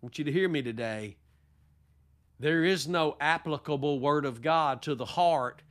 I 0.00 0.06
want 0.06 0.18
you 0.20 0.24
to 0.24 0.30
hear 0.30 0.48
me 0.48 0.62
today. 0.62 1.16
There 2.40 2.64
is 2.64 2.88
no 2.88 3.18
applicable 3.20 4.00
word 4.00 4.24
of 4.24 4.40
God 4.40 4.80
to 4.82 4.94
the 4.94 5.04
heart 5.04 5.62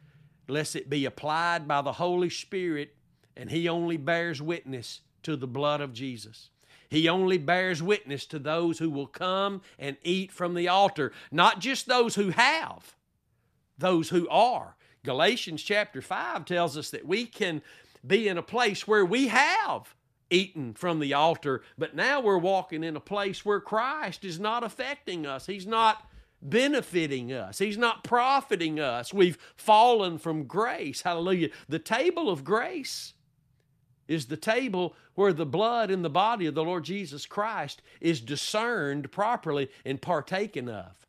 unless 0.47 0.75
it 0.75 0.89
be 0.89 1.05
applied 1.05 1.67
by 1.67 1.81
the 1.81 1.93
Holy 1.93 2.29
Spirit, 2.29 2.95
and 3.35 3.49
He 3.49 3.67
only 3.67 3.97
bears 3.97 4.39
witness 4.39 5.01
to 5.23 5.35
the 5.35 5.47
blood 5.47 5.81
of 5.81 5.93
Jesus. 5.93 6.51
He 6.89 7.09
only 7.09 7.39
bears 7.39 7.81
witness 7.81 8.25
to 8.27 8.39
those 8.39 8.77
who 8.77 8.89
will 8.89 9.07
come 9.07 9.61
and 9.77 9.97
eat 10.03 10.31
from 10.31 10.53
the 10.53 10.67
altar, 10.67 11.11
not 11.31 11.59
just 11.59 11.87
those 11.87 12.15
who 12.15 12.29
have, 12.29 12.95
those 13.77 14.09
who 14.09 14.27
are. 14.29 14.75
Galatians 15.03 15.63
chapter 15.63 16.01
5 16.01 16.45
tells 16.45 16.77
us 16.77 16.91
that 16.91 17.05
we 17.05 17.25
can 17.25 17.61
be 18.05 18.27
in 18.27 18.37
a 18.37 18.43
place 18.43 18.87
where 18.87 19.05
we 19.05 19.27
have 19.27 19.95
eaten 20.29 20.73
from 20.73 20.99
the 20.99 21.13
altar, 21.13 21.63
but 21.77 21.95
now 21.95 22.19
we're 22.19 22.37
walking 22.37 22.83
in 22.83 22.95
a 22.95 23.01
place 23.01 23.43
where 23.43 23.59
Christ 23.59 24.23
is 24.23 24.39
not 24.39 24.63
affecting 24.63 25.25
us. 25.25 25.45
He's 25.47 25.67
not 25.67 26.08
benefiting 26.41 27.31
us. 27.33 27.59
He's 27.59 27.77
not 27.77 28.03
profiting 28.03 28.79
us. 28.79 29.13
We've 29.13 29.37
fallen 29.55 30.17
from 30.17 30.45
grace. 30.45 31.01
Hallelujah. 31.01 31.49
The 31.67 31.79
table 31.79 32.29
of 32.29 32.43
grace 32.43 33.13
is 34.07 34.27
the 34.27 34.37
table 34.37 34.95
where 35.15 35.33
the 35.33 35.45
blood 35.45 35.91
in 35.91 36.01
the 36.01 36.09
body 36.09 36.45
of 36.45 36.55
the 36.55 36.63
Lord 36.63 36.85
Jesus 36.85 37.25
Christ 37.25 37.81
is 37.99 38.21
discerned 38.21 39.11
properly 39.11 39.69
and 39.85 40.01
partaken 40.01 40.69
of. 40.69 41.05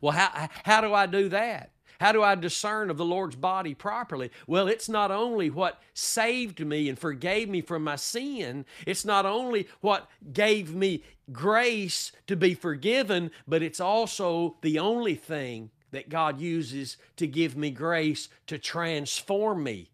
Well, 0.00 0.12
how, 0.12 0.48
how 0.64 0.80
do 0.80 0.94
I 0.94 1.06
do 1.06 1.28
that? 1.28 1.71
How 2.02 2.10
do 2.10 2.20
I 2.20 2.34
discern 2.34 2.90
of 2.90 2.96
the 2.96 3.04
Lord's 3.04 3.36
body 3.36 3.74
properly? 3.74 4.32
Well, 4.48 4.66
it's 4.66 4.88
not 4.88 5.12
only 5.12 5.50
what 5.50 5.80
saved 5.94 6.58
me 6.58 6.88
and 6.88 6.98
forgave 6.98 7.48
me 7.48 7.60
from 7.60 7.84
my 7.84 7.94
sin, 7.94 8.66
it's 8.84 9.04
not 9.04 9.24
only 9.24 9.68
what 9.82 10.10
gave 10.32 10.74
me 10.74 11.04
grace 11.30 12.10
to 12.26 12.34
be 12.34 12.54
forgiven, 12.54 13.30
but 13.46 13.62
it's 13.62 13.78
also 13.78 14.56
the 14.62 14.80
only 14.80 15.14
thing 15.14 15.70
that 15.92 16.08
God 16.08 16.40
uses 16.40 16.96
to 17.18 17.28
give 17.28 17.56
me 17.56 17.70
grace 17.70 18.28
to 18.48 18.58
transform 18.58 19.62
me, 19.62 19.92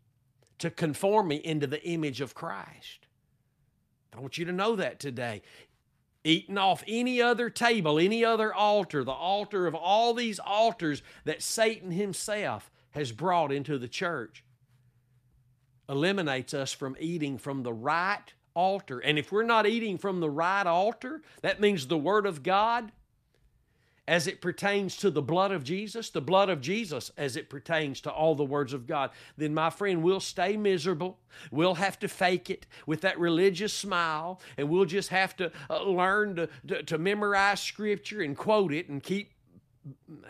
to 0.61 0.71
conform 0.71 1.29
me 1.29 1.37
into 1.37 1.67
the 1.67 1.87
image 1.87 2.23
of 2.23 2.35
Christ. 2.35 3.07
I 4.17 4.21
want 4.21 4.39
you 4.39 4.47
to 4.47 4.53
know 4.53 4.77
that 4.77 4.99
today 4.99 5.43
eaten 6.29 6.59
off 6.59 6.85
any 6.87 7.21
other 7.21 7.51
table, 7.51 7.99
any 7.99 8.25
other 8.25 8.53
altar, 8.53 9.03
the 9.03 9.11
altar 9.11 9.67
of 9.67 9.75
all 9.75 10.15
these 10.15 10.39
altars 10.39 11.03
that 11.25 11.43
Satan 11.43 11.91
himself 11.91 12.71
has 12.91 13.13
brought 13.13 13.53
into 13.53 13.79
the 13.79 13.89
church, 13.89 14.45
eliminates 15.89 16.55
us 16.55 16.73
from 16.73 16.97
eating 17.01 17.39
from 17.39 17.63
the 17.63 17.73
right 17.73 18.35
altar. 18.55 18.99
And 18.99 19.19
if 19.19 19.33
we're 19.33 19.43
not 19.43 19.67
eating 19.67 19.99
from 19.99 20.21
the 20.21 20.31
right 20.31 20.67
altar, 20.67 21.23
that 21.43 21.61
means 21.61 21.87
the 21.87 21.99
Word 21.99 22.27
of 22.27 22.43
God 22.43 22.93
as 24.09 24.27
it 24.27 24.41
pertains 24.41 24.97
to 24.97 25.11
the 25.11 25.21
blood 25.21 25.53
of 25.53 25.63
Jesus, 25.63 26.09
the 26.09 26.23
blood 26.23 26.49
of 26.49 26.63
Jesus 26.63 27.13
as 27.19 27.37
it 27.37 27.51
pertains 27.51 28.01
to 28.01 28.11
all 28.11 28.35
the 28.35 28.45
words 28.45 28.73
of 28.73 28.87
God, 28.87 29.11
then 29.37 29.53
my 29.53 29.69
friend, 29.69 30.03
we'll 30.03 30.19
stay 30.19 30.57
miserable. 30.57 31.19
We'll 31.51 31.75
have 31.75 31.99
to 31.99 32.09
fake 32.09 32.49
it 32.49 32.67
with 32.87 33.03
that 33.03 33.21
religious 33.21 33.75
smile, 33.75 34.41
and 34.57 34.71
we'll 34.71 34.87
just 34.87 35.11
have 35.11 35.37
to 35.37 35.53
uh, 35.69 35.83
learn 35.83 36.37
to, 36.37 36.49
to, 36.69 36.83
to 36.85 36.99
memorize 36.99 37.61
Scripture 37.61 38.23
and 38.23 38.35
quote 38.35 38.73
it 38.73 38.89
and 38.89 39.03
keep 39.03 39.31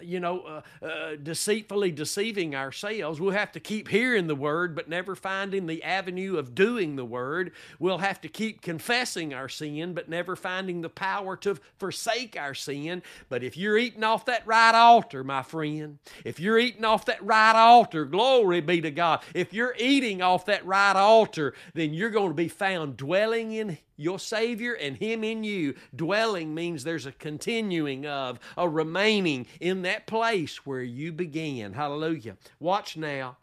you 0.02 0.20
know, 0.20 0.40
uh, 0.40 0.84
uh, 0.84 1.16
deceitfully 1.22 1.92
deceiving 1.92 2.54
ourselves. 2.54 3.20
We'll 3.20 3.32
have 3.32 3.52
to 3.52 3.60
keep 3.60 3.88
hearing 3.88 4.26
the 4.26 4.34
word, 4.34 4.74
but 4.74 4.88
never 4.88 5.14
finding 5.14 5.66
the 5.66 5.82
avenue 5.82 6.36
of 6.36 6.54
doing 6.54 6.96
the 6.96 7.04
word. 7.04 7.52
We'll 7.78 7.98
have 7.98 8.20
to 8.22 8.28
keep 8.28 8.62
confessing 8.62 9.34
our 9.34 9.48
sin, 9.48 9.94
but 9.94 10.08
never 10.08 10.36
finding 10.36 10.80
the 10.80 10.88
power 10.88 11.36
to 11.38 11.58
forsake 11.78 12.36
our 12.36 12.54
sin. 12.54 13.02
But 13.28 13.42
if 13.42 13.56
you're 13.56 13.78
eating 13.78 14.04
off 14.04 14.26
that 14.26 14.46
right 14.46 14.74
altar, 14.74 15.24
my 15.24 15.42
friend, 15.42 15.98
if 16.24 16.40
you're 16.40 16.58
eating 16.58 16.84
off 16.84 17.06
that 17.06 17.24
right 17.24 17.56
altar, 17.56 18.04
glory 18.04 18.60
be 18.60 18.80
to 18.80 18.90
God. 18.90 19.22
If 19.34 19.52
you're 19.52 19.74
eating 19.78 20.22
off 20.22 20.46
that 20.46 20.64
right 20.66 20.96
altar, 20.96 21.54
then 21.74 21.94
you're 21.94 22.10
going 22.10 22.28
to 22.28 22.34
be 22.34 22.48
found 22.48 22.96
dwelling 22.96 23.52
in 23.52 23.78
your 23.98 24.18
Savior 24.18 24.72
and 24.72 24.96
Him 24.96 25.22
in 25.22 25.44
you. 25.44 25.74
Dwelling 25.94 26.54
means 26.54 26.84
there's 26.84 27.04
a 27.04 27.12
continuing 27.12 28.06
of, 28.06 28.38
a 28.56 28.66
remaining 28.66 29.46
in 29.60 29.82
that 29.82 30.06
place 30.06 30.64
where 30.64 30.82
you 30.82 31.12
began. 31.12 31.74
Hallelujah. 31.74 32.38
Watch 32.58 32.96
now. 32.96 33.36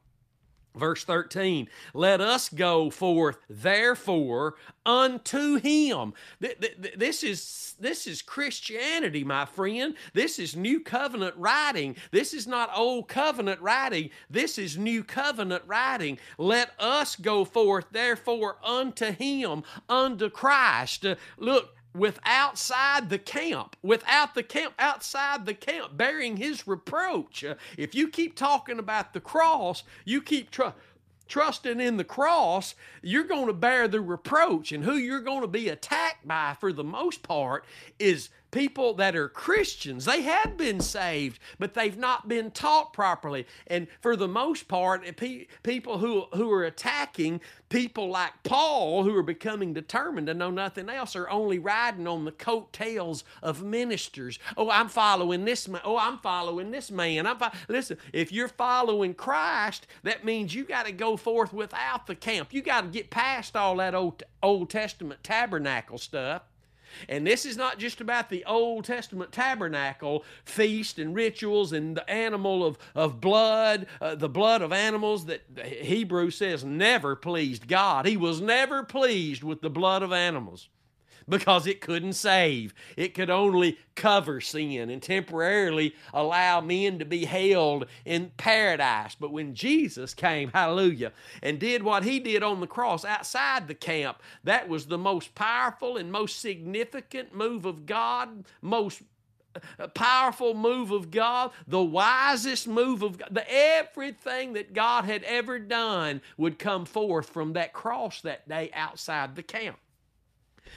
Verse 0.76 1.04
13, 1.04 1.70
let 1.94 2.20
us 2.22 2.50
go 2.50 2.90
forth 2.90 3.38
therefore 3.50 4.56
unto 4.86 5.56
him. 5.56 6.14
This 6.40 7.24
is, 7.24 7.76
this 7.80 8.08
is 8.08 8.22
Christianity, 8.22 9.24
my 9.24 9.46
friend. 9.46 9.96
This 10.14 10.38
is 10.38 10.56
new 10.56 10.80
covenant 10.80 11.36
writing. 11.38 11.96
This 12.12 12.34
is 12.34 12.46
not 12.46 12.70
old 12.76 13.08
covenant 13.08 13.62
writing. 13.62 14.10
This 14.30 14.58
is 14.58 14.78
new 14.78 15.04
covenant 15.04 15.64
writing. 15.66 16.20
Let 16.38 16.72
us 16.80 17.16
go 17.16 17.46
forth 17.46 17.86
therefore 17.92 18.58
unto 18.64 19.12
him, 19.12 19.64
unto 19.88 20.30
Christ. 20.30 21.06
Uh, 21.06 21.16
look, 21.38 21.76
with 21.96 22.20
outside 22.26 23.10
the 23.10 23.18
camp, 23.18 23.76
without 23.82 24.36
the 24.36 24.44
camp, 24.44 24.74
outside 24.78 25.46
the 25.46 25.54
camp, 25.54 25.96
bearing 25.96 26.38
his 26.38 26.68
reproach. 26.68 27.44
Uh, 27.44 27.56
if 27.78 27.96
you 27.96 28.08
keep 28.08 28.36
talking 28.36 28.78
about 28.80 29.14
the 29.14 29.22
cross, 29.22 29.84
you 30.04 30.22
keep 30.22 30.52
tr- 30.52 30.76
trusting 31.28 31.80
in 31.80 31.98
the 31.98 32.04
cross, 32.04 32.76
you're 33.02 33.24
going 33.24 33.48
to 33.48 33.54
bear 33.54 33.88
the 33.88 34.02
reproach. 34.02 34.72
And 34.72 34.84
who 34.84 34.96
you're 34.96 35.22
going 35.22 35.42
to 35.42 35.48
be 35.48 35.70
attacked 35.70 36.28
by 36.28 36.56
for 36.60 36.72
the 36.72 36.84
most 36.84 37.24
part 37.24 37.66
is 37.98 38.30
people 38.56 38.94
that 38.94 39.18
are 39.18 39.28
Christians. 39.28 40.06
They 40.06 40.22
have 40.22 40.56
been 40.56 40.80
saved, 40.80 41.40
but 41.60 41.74
they've 41.74 41.98
not 41.98 42.30
been 42.30 42.52
taught 42.52 42.94
properly. 42.94 43.46
And 43.68 43.88
for 44.00 44.16
the 44.16 44.30
most 44.30 44.70
part, 44.70 45.04
eh, 45.06 45.44
people 45.62 45.98
who, 45.98 46.22
who 46.34 46.50
are 46.54 46.64
attacking 46.64 47.42
people 47.68 48.08
like 48.08 48.32
Paul, 48.44 49.04
who 49.04 49.14
are 49.18 49.24
becoming 49.24 49.74
determined 49.74 50.28
to 50.28 50.34
know 50.34 50.52
nothing 50.52 50.90
else, 50.90 51.18
are 51.18 51.30
only 51.30 51.60
riding 51.60 52.08
on 52.08 52.24
the 52.24 52.32
coattails 52.32 53.26
of 53.44 53.62
ministers. 53.62 54.40
Oh, 54.56 54.70
I'm 54.70 54.88
following 54.88 55.44
this 55.44 55.68
man. 55.68 55.82
Oh, 55.84 55.98
I'm 55.98 56.20
following 56.20 56.72
this 56.72 56.90
man. 56.90 57.28
I'm 57.28 57.38
fo-. 57.38 57.52
Listen, 57.68 57.98
if 58.14 58.32
you're 58.32 58.48
following 58.48 59.16
Christ, 59.16 59.86
that 60.04 60.24
means 60.24 60.56
you 60.56 60.64
got 60.64 60.86
to 60.86 60.94
go 60.94 61.18
forth 61.18 61.52
without 61.52 62.08
the 62.08 62.16
camp. 62.16 62.54
You 62.54 62.62
got 62.62 62.82
to 62.82 62.88
get 62.88 63.10
past 63.10 63.58
all 63.58 63.76
that 63.78 63.94
Old, 63.94 64.24
Old 64.42 64.70
Testament 64.70 65.26
tabernacle 65.26 65.98
stuff 65.98 66.44
and 67.10 67.26
this 67.26 67.46
is 67.46 67.58
not 67.58 67.80
just 67.80 68.02
about 68.02 68.30
the 68.30 68.46
Old 68.46 68.86
Testament 68.86 69.32
tabernacle 69.32 70.24
feast 70.44 71.00
and 71.00 71.16
rituals 71.16 71.74
and 71.74 71.98
the 71.98 72.10
animal 72.10 72.66
of, 72.66 72.78
of 72.94 73.22
blood, 73.22 73.88
uh, 74.02 74.16
the 74.16 74.30
blood 74.30 74.62
of 74.62 74.72
animals 74.72 75.26
that 75.26 75.42
Hebrew 75.64 76.30
says 76.30 76.64
never 76.64 77.16
pleased 77.16 77.68
God. 77.68 78.06
He 78.06 78.18
was 78.18 78.42
never 78.42 78.84
pleased 78.84 79.44
with 79.44 79.62
the 79.62 79.70
blood 79.70 80.04
of 80.04 80.12
animals 80.12 80.70
because 81.28 81.68
it 81.68 81.82
couldn't 81.82 82.14
save. 82.14 82.74
It 82.96 83.14
could 83.14 83.30
only 83.30 83.78
cover 83.96 84.42
sin 84.42 84.90
and 84.90 85.02
temporarily 85.02 85.96
allow 86.14 86.62
men 86.62 87.00
to 87.00 87.06
be 87.06 87.26
held 87.26 87.86
in 88.06 88.32
paradise. 88.38 89.16
But 89.16 89.32
when 89.32 89.56
Jesus 89.56 90.14
came, 90.14 90.52
hallelujah, 90.54 91.14
and 91.42 91.60
did 91.60 91.84
what 91.84 92.04
he 92.04 92.20
did 92.20 92.44
on 92.44 92.60
the 92.60 92.68
cross 92.68 93.06
outside 93.06 93.68
the 93.68 93.74
camp, 93.76 94.22
that 94.44 94.68
was 94.68 94.86
the 94.86 94.98
most 94.98 95.36
powerful 95.36 95.98
and 95.98 96.12
most 96.12 96.40
significant 96.40 97.34
move 97.34 97.66
of 97.66 97.86
God, 97.86 98.46
most 98.62 99.02
uh, 99.80 99.88
powerful 99.88 100.54
move 100.54 100.92
of 100.92 101.12
God, 101.12 101.52
the 101.68 101.82
wisest 101.82 102.68
move 102.68 103.02
of 103.02 103.18
God. 103.18 103.30
The, 103.32 103.46
everything 103.50 104.54
that 104.54 104.74
God 104.74 105.06
had 105.06 105.24
ever 105.24 105.60
done 105.60 106.22
would 106.38 106.60
come 106.60 106.86
forth 106.86 107.30
from 107.30 107.54
that 107.54 107.74
cross 107.74 108.22
that 108.22 108.48
day 108.50 108.70
outside 108.74 109.36
the 109.36 109.44
camp. 109.44 109.78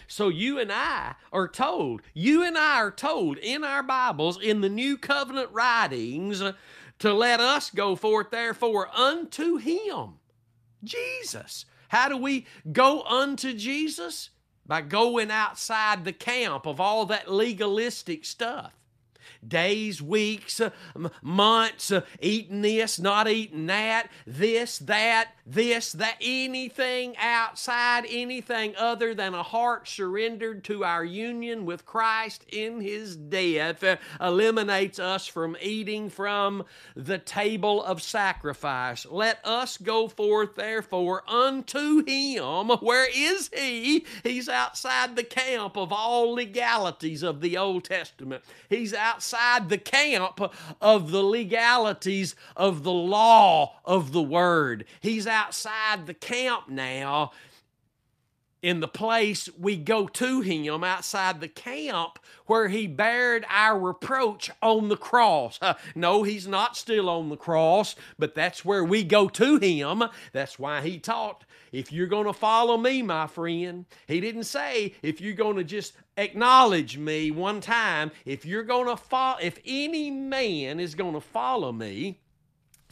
So 0.06 0.28
you 0.28 0.58
and 0.58 0.72
I 0.72 1.14
are 1.32 1.48
told, 1.48 2.02
you 2.14 2.42
and 2.42 2.56
I 2.56 2.76
are 2.76 2.90
told 2.90 3.38
in 3.38 3.64
our 3.64 3.82
Bibles, 3.82 4.40
in 4.40 4.60
the 4.60 4.68
New 4.68 4.96
Covenant 4.96 5.50
writings, 5.52 6.42
to 6.98 7.12
let 7.12 7.40
us 7.40 7.70
go 7.70 7.96
forth, 7.96 8.30
therefore, 8.30 8.88
unto 8.94 9.56
Him, 9.56 10.14
Jesus. 10.82 11.64
How 11.88 12.08
do 12.08 12.16
we 12.16 12.46
go 12.70 13.02
unto 13.02 13.52
Jesus? 13.54 14.30
By 14.66 14.82
going 14.82 15.30
outside 15.30 16.04
the 16.04 16.12
camp 16.12 16.66
of 16.66 16.78
all 16.78 17.06
that 17.06 17.30
legalistic 17.30 18.26
stuff 18.26 18.77
days, 19.46 20.02
weeks, 20.02 20.60
uh, 20.60 20.70
months, 21.22 21.90
uh, 21.90 22.02
eating 22.20 22.62
this, 22.62 22.98
not 22.98 23.28
eating 23.28 23.66
that, 23.66 24.10
this, 24.26 24.78
that, 24.78 25.32
this, 25.46 25.92
that, 25.92 26.16
anything 26.20 27.16
outside, 27.16 28.04
anything 28.08 28.74
other 28.76 29.14
than 29.14 29.34
a 29.34 29.42
heart 29.42 29.88
surrendered 29.88 30.64
to 30.64 30.84
our 30.84 31.04
union 31.04 31.64
with 31.64 31.86
Christ 31.86 32.44
in 32.52 32.80
His 32.80 33.16
death 33.16 33.82
uh, 33.82 33.96
eliminates 34.20 34.98
us 34.98 35.26
from 35.26 35.56
eating 35.60 36.10
from 36.10 36.64
the 36.94 37.18
table 37.18 37.82
of 37.82 38.02
sacrifice. 38.02 39.06
Let 39.10 39.44
us 39.44 39.76
go 39.76 40.08
forth, 40.08 40.56
therefore, 40.56 41.22
unto 41.28 42.04
Him. 42.04 42.68
Where 42.80 43.08
is 43.14 43.50
He? 43.54 44.04
He's 44.22 44.48
outside 44.48 45.16
the 45.16 45.24
camp 45.24 45.76
of 45.76 45.92
all 45.92 46.32
legalities 46.32 47.22
of 47.22 47.40
the 47.40 47.56
Old 47.56 47.84
Testament. 47.84 48.42
He's 48.68 48.94
outside 49.18 49.68
the 49.68 49.78
camp 49.78 50.40
of 50.80 51.10
the 51.10 51.24
legalities 51.24 52.36
of 52.56 52.84
the 52.84 52.92
law 52.92 53.74
of 53.84 54.12
the 54.12 54.22
Word. 54.22 54.84
He's 55.00 55.26
outside 55.26 56.06
the 56.06 56.14
camp 56.14 56.68
now 56.68 57.32
in 58.62 58.80
the 58.80 58.88
place 58.88 59.48
we 59.58 59.76
go 59.76 60.06
to 60.06 60.40
him 60.40 60.82
outside 60.84 61.40
the 61.40 61.48
camp 61.48 62.18
where 62.46 62.68
he 62.68 62.86
bared 62.86 63.44
our 63.48 63.78
reproach 63.78 64.50
on 64.62 64.88
the 64.88 64.96
cross. 64.96 65.58
Uh, 65.60 65.74
no, 65.94 66.22
he's 66.22 66.46
not 66.46 66.76
still 66.76 67.08
on 67.08 67.28
the 67.28 67.36
cross, 67.36 67.94
but 68.18 68.34
that's 68.34 68.64
where 68.64 68.84
we 68.84 69.04
go 69.04 69.28
to 69.28 69.58
him. 69.58 70.02
That's 70.32 70.58
why 70.58 70.80
he 70.82 70.98
taught 70.98 71.44
if 71.72 71.92
you're 71.92 72.06
going 72.06 72.26
to 72.26 72.32
follow 72.32 72.76
me, 72.76 73.02
my 73.02 73.26
friend, 73.26 73.84
he 74.06 74.20
didn't 74.20 74.44
say 74.44 74.94
if 75.02 75.20
you're 75.20 75.34
going 75.34 75.56
to 75.56 75.64
just 75.64 75.94
acknowledge 76.16 76.96
me 76.96 77.30
one 77.30 77.60
time, 77.60 78.10
if 78.24 78.44
you're 78.44 78.62
going 78.62 78.86
to 78.86 78.96
follow, 78.96 79.38
if 79.40 79.58
any 79.66 80.10
man 80.10 80.80
is 80.80 80.94
going 80.94 81.14
to 81.14 81.20
follow 81.20 81.72
me, 81.72 82.20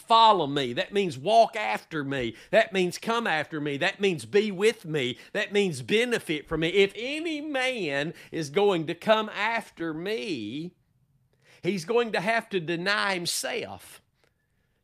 follow 0.07 0.47
me. 0.47 0.73
That 0.73 0.92
means 0.92 1.19
walk 1.19 1.57
after 1.57 2.05
me. 2.05 2.35
That 2.51 2.73
means 2.73 2.99
come 2.99 3.27
after 3.27 3.61
me. 3.61 3.77
That 3.77 4.01
means 4.01 4.25
be 4.25 4.51
with 4.51 4.85
me. 4.85 5.19
That 5.33 5.53
means 5.53 5.83
benefit 5.83 6.49
from 6.49 6.61
me. 6.61 6.69
If 6.69 6.92
any 6.97 7.40
man 7.40 8.14
is 8.31 8.51
going 8.51 8.87
to 8.87 8.95
come 8.95 9.29
after 9.29 9.92
me, 9.92 10.73
he's 11.62 11.85
going 11.85 12.12
to 12.12 12.21
have 12.21 12.49
to 12.51 12.61
deny 12.61 13.14
himself. 13.14 14.01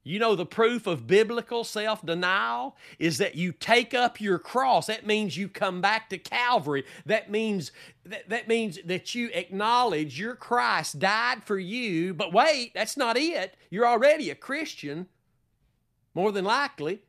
You 0.05 0.19
know, 0.19 0.35
the 0.35 0.47
proof 0.47 0.89
of 0.89 1.07
biblical 1.07 1.63
self 1.63 2.05
denial 2.05 2.77
is 2.99 3.19
that 3.19 3.37
you 3.37 3.53
take 3.53 3.95
up 3.95 4.21
your 4.21 4.39
cross. 4.39 4.87
That 4.87 5.07
means 5.07 5.37
you 5.37 5.49
come 5.49 5.81
back 5.81 6.11
to 6.11 6.19
Calvary. 6.19 6.85
That 7.07 7.31
means 7.31 7.71
that, 8.05 8.29
that 8.29 8.49
means 8.49 8.81
that 8.85 9.15
you 9.15 9.31
acknowledge 9.33 10.19
your 10.19 10.35
Christ 10.35 10.99
died 10.99 11.45
for 11.45 11.57
you. 11.57 12.15
But 12.15 12.33
wait, 12.33 12.73
that's 12.75 12.97
not 12.97 13.17
it. 13.17 13.57
You're 13.71 13.87
already 13.87 14.31
a 14.31 14.35
Christian, 14.35 15.07
more 16.15 16.33
than 16.33 16.45
likely. 16.45 17.03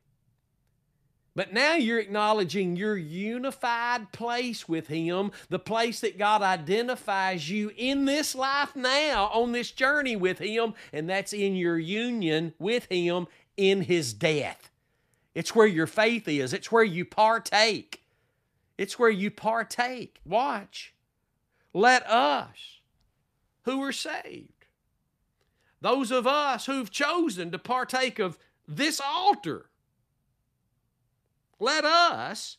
But 1.35 1.51
now 1.51 1.75
you're 1.75 1.99
acknowledging 1.99 2.75
your 2.75 2.95
unified 2.95 4.11
place 4.11 4.69
with 4.69 4.87
Him, 4.87 5.31
the 5.49 5.57
place 5.57 5.99
that 6.01 6.17
God 6.19 6.43
identifies 6.43 7.49
you 7.49 7.71
in 7.75 8.05
this 8.05 8.35
life 8.35 8.75
now, 8.75 9.31
on 9.33 9.51
this 9.51 9.71
journey 9.71 10.15
with 10.15 10.37
Him, 10.37 10.75
and 10.91 11.09
that's 11.09 11.33
in 11.33 11.55
your 11.55 11.79
union 11.79 12.53
with 12.59 12.85
Him 12.85 13.25
in 13.57 13.81
His 13.81 14.13
death. 14.13 14.69
It's 15.33 15.55
where 15.55 15.65
your 15.67 15.87
faith 15.87 16.27
is, 16.27 16.53
it's 16.53 16.71
where 16.71 16.83
you 16.83 17.03
partake. 17.03 18.01
It's 18.77 18.97
where 18.97 19.09
you 19.09 19.29
partake. 19.31 20.19
Watch. 20.25 20.93
Let 21.73 22.07
us 22.07 22.79
who 23.63 23.81
are 23.81 23.91
saved, 23.91 24.65
those 25.81 26.11
of 26.11 26.27
us 26.27 26.65
who've 26.65 26.91
chosen 26.91 27.49
to 27.51 27.59
partake 27.59 28.19
of 28.19 28.37
this 28.67 29.01
altar, 29.03 29.69
let 31.63 31.85
us 31.85 32.57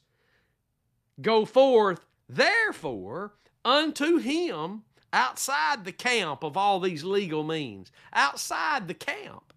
go 1.20 1.44
forth, 1.44 2.06
therefore, 2.28 3.34
unto 3.64 4.16
him 4.16 4.82
outside 5.12 5.84
the 5.84 5.92
camp 5.92 6.42
of 6.42 6.56
all 6.56 6.80
these 6.80 7.04
legal 7.04 7.44
means, 7.44 7.92
outside 8.12 8.88
the 8.88 8.94
camp 8.94 9.52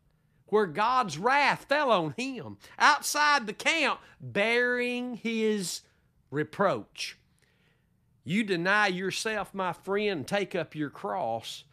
where 0.47 0.67
God's 0.67 1.17
wrath 1.17 1.65
fell 1.67 1.91
on 1.91 2.13
him, 2.17 2.57
outside 2.77 3.47
the 3.47 3.53
camp 3.53 3.99
bearing 4.21 5.15
his 5.15 5.81
reproach. 6.29 7.17
You 8.23 8.43
deny 8.43 8.87
yourself, 8.87 9.53
my 9.53 9.73
friend, 9.73 10.27
take 10.27 10.55
up 10.55 10.75
your 10.75 10.89
cross 10.89 11.63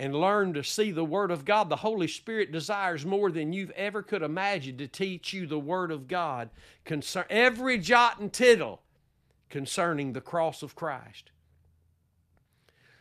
and 0.00 0.14
learn 0.14 0.54
to 0.54 0.64
see 0.64 0.90
the 0.90 1.04
Word 1.04 1.30
of 1.30 1.44
God. 1.44 1.68
The 1.68 1.76
Holy 1.76 2.08
Spirit 2.08 2.50
desires 2.52 3.04
more 3.04 3.30
than 3.30 3.52
you've 3.52 3.70
ever 3.72 4.02
could 4.02 4.22
imagine 4.22 4.78
to 4.78 4.88
teach 4.88 5.34
you 5.34 5.46
the 5.46 5.58
Word 5.58 5.92
of 5.92 6.08
God, 6.08 6.48
concern 6.86 7.26
every 7.28 7.76
jot 7.76 8.18
and 8.18 8.32
tittle 8.32 8.80
concerning 9.50 10.14
the 10.14 10.22
cross 10.22 10.62
of 10.62 10.74
Christ, 10.74 11.30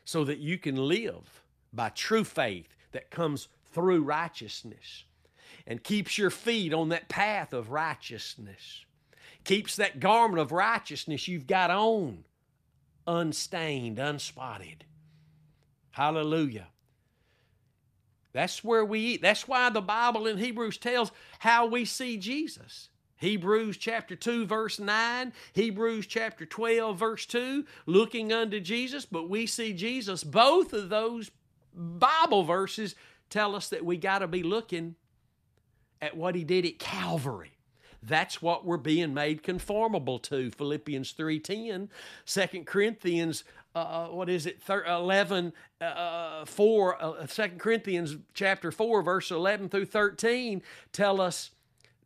so 0.03 0.25
that 0.25 0.39
you 0.39 0.57
can 0.57 0.75
live 0.75 1.41
by 1.71 1.87
true 1.87 2.25
faith 2.25 2.75
that 2.91 3.09
comes 3.11 3.47
through 3.71 4.03
righteousness. 4.03 5.05
and 5.69 5.83
keeps 5.83 6.17
your 6.17 6.31
feet 6.31 6.73
on 6.73 6.89
that 6.89 7.07
path 7.07 7.53
of 7.53 7.69
righteousness. 7.69 8.85
Keeps 9.43 9.75
that 9.77 9.99
garment 9.99 10.39
of 10.41 10.51
righteousness 10.51 11.27
you've 11.27 11.47
got 11.47 11.69
on 11.71 12.25
unstained, 13.07 13.97
unspotted. 13.97 14.83
Hallelujah. 15.91 16.67
That's 18.31 18.63
where 18.63 18.85
we 18.85 18.99
eat. 18.99 19.21
That's 19.21 19.47
why 19.47 19.69
the 19.69 19.81
Bible 19.81 20.27
in 20.27 20.37
Hebrews 20.37 20.77
tells 20.77 21.11
how 21.39 21.65
we 21.65 21.85
see 21.85 22.17
Jesus. 22.17 22.89
Hebrews 23.17 23.77
chapter 23.77 24.15
2, 24.15 24.45
verse 24.45 24.79
9, 24.79 25.33
Hebrews 25.51 26.07
chapter 26.07 26.45
12, 26.45 26.97
verse 26.97 27.25
2, 27.25 27.65
looking 27.85 28.31
unto 28.31 28.61
Jesus, 28.61 29.05
but 29.05 29.29
we 29.29 29.45
see 29.45 29.73
Jesus. 29.73 30.23
Both 30.23 30.71
of 30.71 30.87
those 30.89 31.29
Bible 31.73 32.43
verses 32.43 32.95
tell 33.29 33.55
us 33.55 33.69
that 33.69 33.83
we 33.83 33.97
got 33.97 34.19
to 34.19 34.27
be 34.27 34.41
looking 34.41 34.95
at 36.01 36.15
what 36.15 36.33
he 36.33 36.45
did 36.45 36.65
at 36.65 36.79
Calvary. 36.79 37.51
That's 38.01 38.41
what 38.41 38.65
we're 38.65 38.77
being 38.77 39.13
made 39.13 39.43
conformable 39.43 40.19
to. 40.19 40.51
Philippians 40.51 41.13
3.10, 41.13 41.89
2 42.25 42.63
Corinthians, 42.63 43.43
uh, 43.75 43.79
uh, 43.79 44.07
what 44.07 44.29
is 44.29 44.45
it, 44.45 44.61
11, 44.67 45.53
uh, 45.79 46.45
4, 46.45 47.03
uh, 47.03 47.27
2 47.27 47.43
Corinthians 47.57 48.17
chapter 48.33 48.71
4, 48.71 49.03
verse 49.03 49.31
11 49.31 49.69
through 49.69 49.85
13 49.85 50.61
tell 50.91 51.21
us 51.21 51.51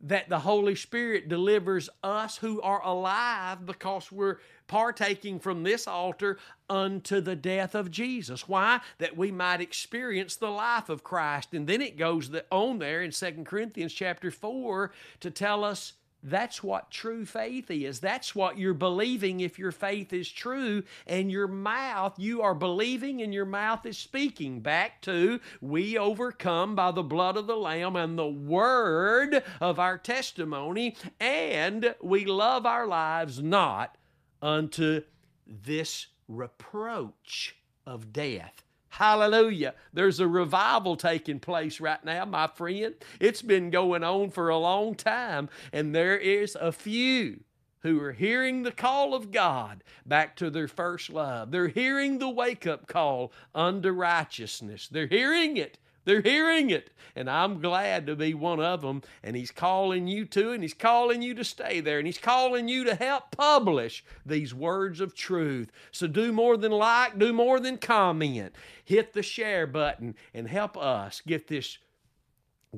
that 0.00 0.28
the 0.28 0.40
Holy 0.40 0.74
Spirit 0.74 1.28
delivers 1.28 1.88
us 2.02 2.36
who 2.36 2.60
are 2.60 2.84
alive 2.84 3.64
because 3.64 4.12
we're 4.12 4.38
partaking 4.66 5.38
from 5.38 5.62
this 5.62 5.88
altar 5.88 6.38
unto 6.68 7.22
the 7.22 7.36
death 7.36 7.74
of 7.74 7.90
Jesus. 7.90 8.46
Why? 8.46 8.80
That 8.98 9.16
we 9.16 9.30
might 9.30 9.62
experience 9.62 10.36
the 10.36 10.50
life 10.50 10.90
of 10.90 11.02
Christ. 11.02 11.54
And 11.54 11.66
then 11.66 11.80
it 11.80 11.96
goes 11.96 12.30
on 12.50 12.78
there 12.78 13.02
in 13.02 13.12
Second 13.12 13.46
Corinthians 13.46 13.94
chapter 13.94 14.30
4 14.30 14.90
to 15.20 15.30
tell 15.30 15.64
us 15.64 15.94
that's 16.24 16.62
what 16.62 16.90
true 16.90 17.26
faith 17.26 17.70
is. 17.70 18.00
That's 18.00 18.34
what 18.34 18.58
you're 18.58 18.72
believing 18.72 19.40
if 19.40 19.58
your 19.58 19.72
faith 19.72 20.12
is 20.14 20.30
true. 20.30 20.82
And 21.06 21.30
your 21.30 21.46
mouth, 21.46 22.18
you 22.18 22.40
are 22.40 22.54
believing 22.54 23.20
and 23.20 23.34
your 23.34 23.44
mouth 23.44 23.84
is 23.84 23.98
speaking. 23.98 24.60
Back 24.60 25.02
to, 25.02 25.38
we 25.60 25.98
overcome 25.98 26.74
by 26.74 26.92
the 26.92 27.02
blood 27.02 27.36
of 27.36 27.46
the 27.46 27.56
Lamb 27.56 27.94
and 27.94 28.18
the 28.18 28.26
word 28.26 29.42
of 29.60 29.78
our 29.78 29.98
testimony, 29.98 30.96
and 31.20 31.94
we 32.02 32.24
love 32.24 32.64
our 32.64 32.86
lives 32.86 33.42
not 33.42 33.96
unto 34.40 35.02
this 35.46 36.06
reproach 36.26 37.56
of 37.86 38.12
death. 38.12 38.64
Hallelujah. 38.94 39.74
There's 39.92 40.20
a 40.20 40.28
revival 40.28 40.96
taking 40.96 41.40
place 41.40 41.80
right 41.80 42.02
now, 42.04 42.24
my 42.26 42.46
friend. 42.46 42.94
It's 43.18 43.42
been 43.42 43.70
going 43.70 44.04
on 44.04 44.30
for 44.30 44.50
a 44.50 44.56
long 44.56 44.94
time, 44.94 45.48
and 45.72 45.92
there 45.92 46.16
is 46.16 46.56
a 46.60 46.70
few 46.70 47.40
who 47.80 48.00
are 48.00 48.12
hearing 48.12 48.62
the 48.62 48.70
call 48.70 49.12
of 49.12 49.32
God 49.32 49.82
back 50.06 50.36
to 50.36 50.48
their 50.48 50.68
first 50.68 51.10
love. 51.10 51.50
They're 51.50 51.66
hearing 51.66 52.18
the 52.18 52.28
wake 52.28 52.68
up 52.68 52.86
call 52.86 53.32
unto 53.52 53.90
righteousness. 53.90 54.86
They're 54.88 55.08
hearing 55.08 55.56
it 55.56 55.76
they're 56.04 56.20
hearing 56.20 56.70
it. 56.70 56.90
And 57.16 57.30
I'm 57.30 57.60
glad 57.60 58.06
to 58.06 58.16
be 58.16 58.34
one 58.34 58.60
of 58.60 58.82
them. 58.82 59.02
And 59.22 59.36
He's 59.36 59.50
calling 59.50 60.06
you 60.06 60.24
to, 60.26 60.50
and 60.50 60.62
He's 60.62 60.74
calling 60.74 61.22
you 61.22 61.34
to 61.34 61.44
stay 61.44 61.80
there, 61.80 61.98
and 61.98 62.06
He's 62.06 62.18
calling 62.18 62.68
you 62.68 62.84
to 62.84 62.94
help 62.94 63.30
publish 63.30 64.04
these 64.26 64.54
words 64.54 65.00
of 65.00 65.14
truth. 65.14 65.70
So 65.92 66.06
do 66.06 66.32
more 66.32 66.56
than 66.56 66.72
like, 66.72 67.18
do 67.18 67.32
more 67.32 67.60
than 67.60 67.78
comment. 67.78 68.54
Hit 68.84 69.12
the 69.12 69.22
share 69.22 69.66
button 69.66 70.14
and 70.32 70.48
help 70.48 70.76
us 70.76 71.22
get 71.24 71.46
this 71.46 71.78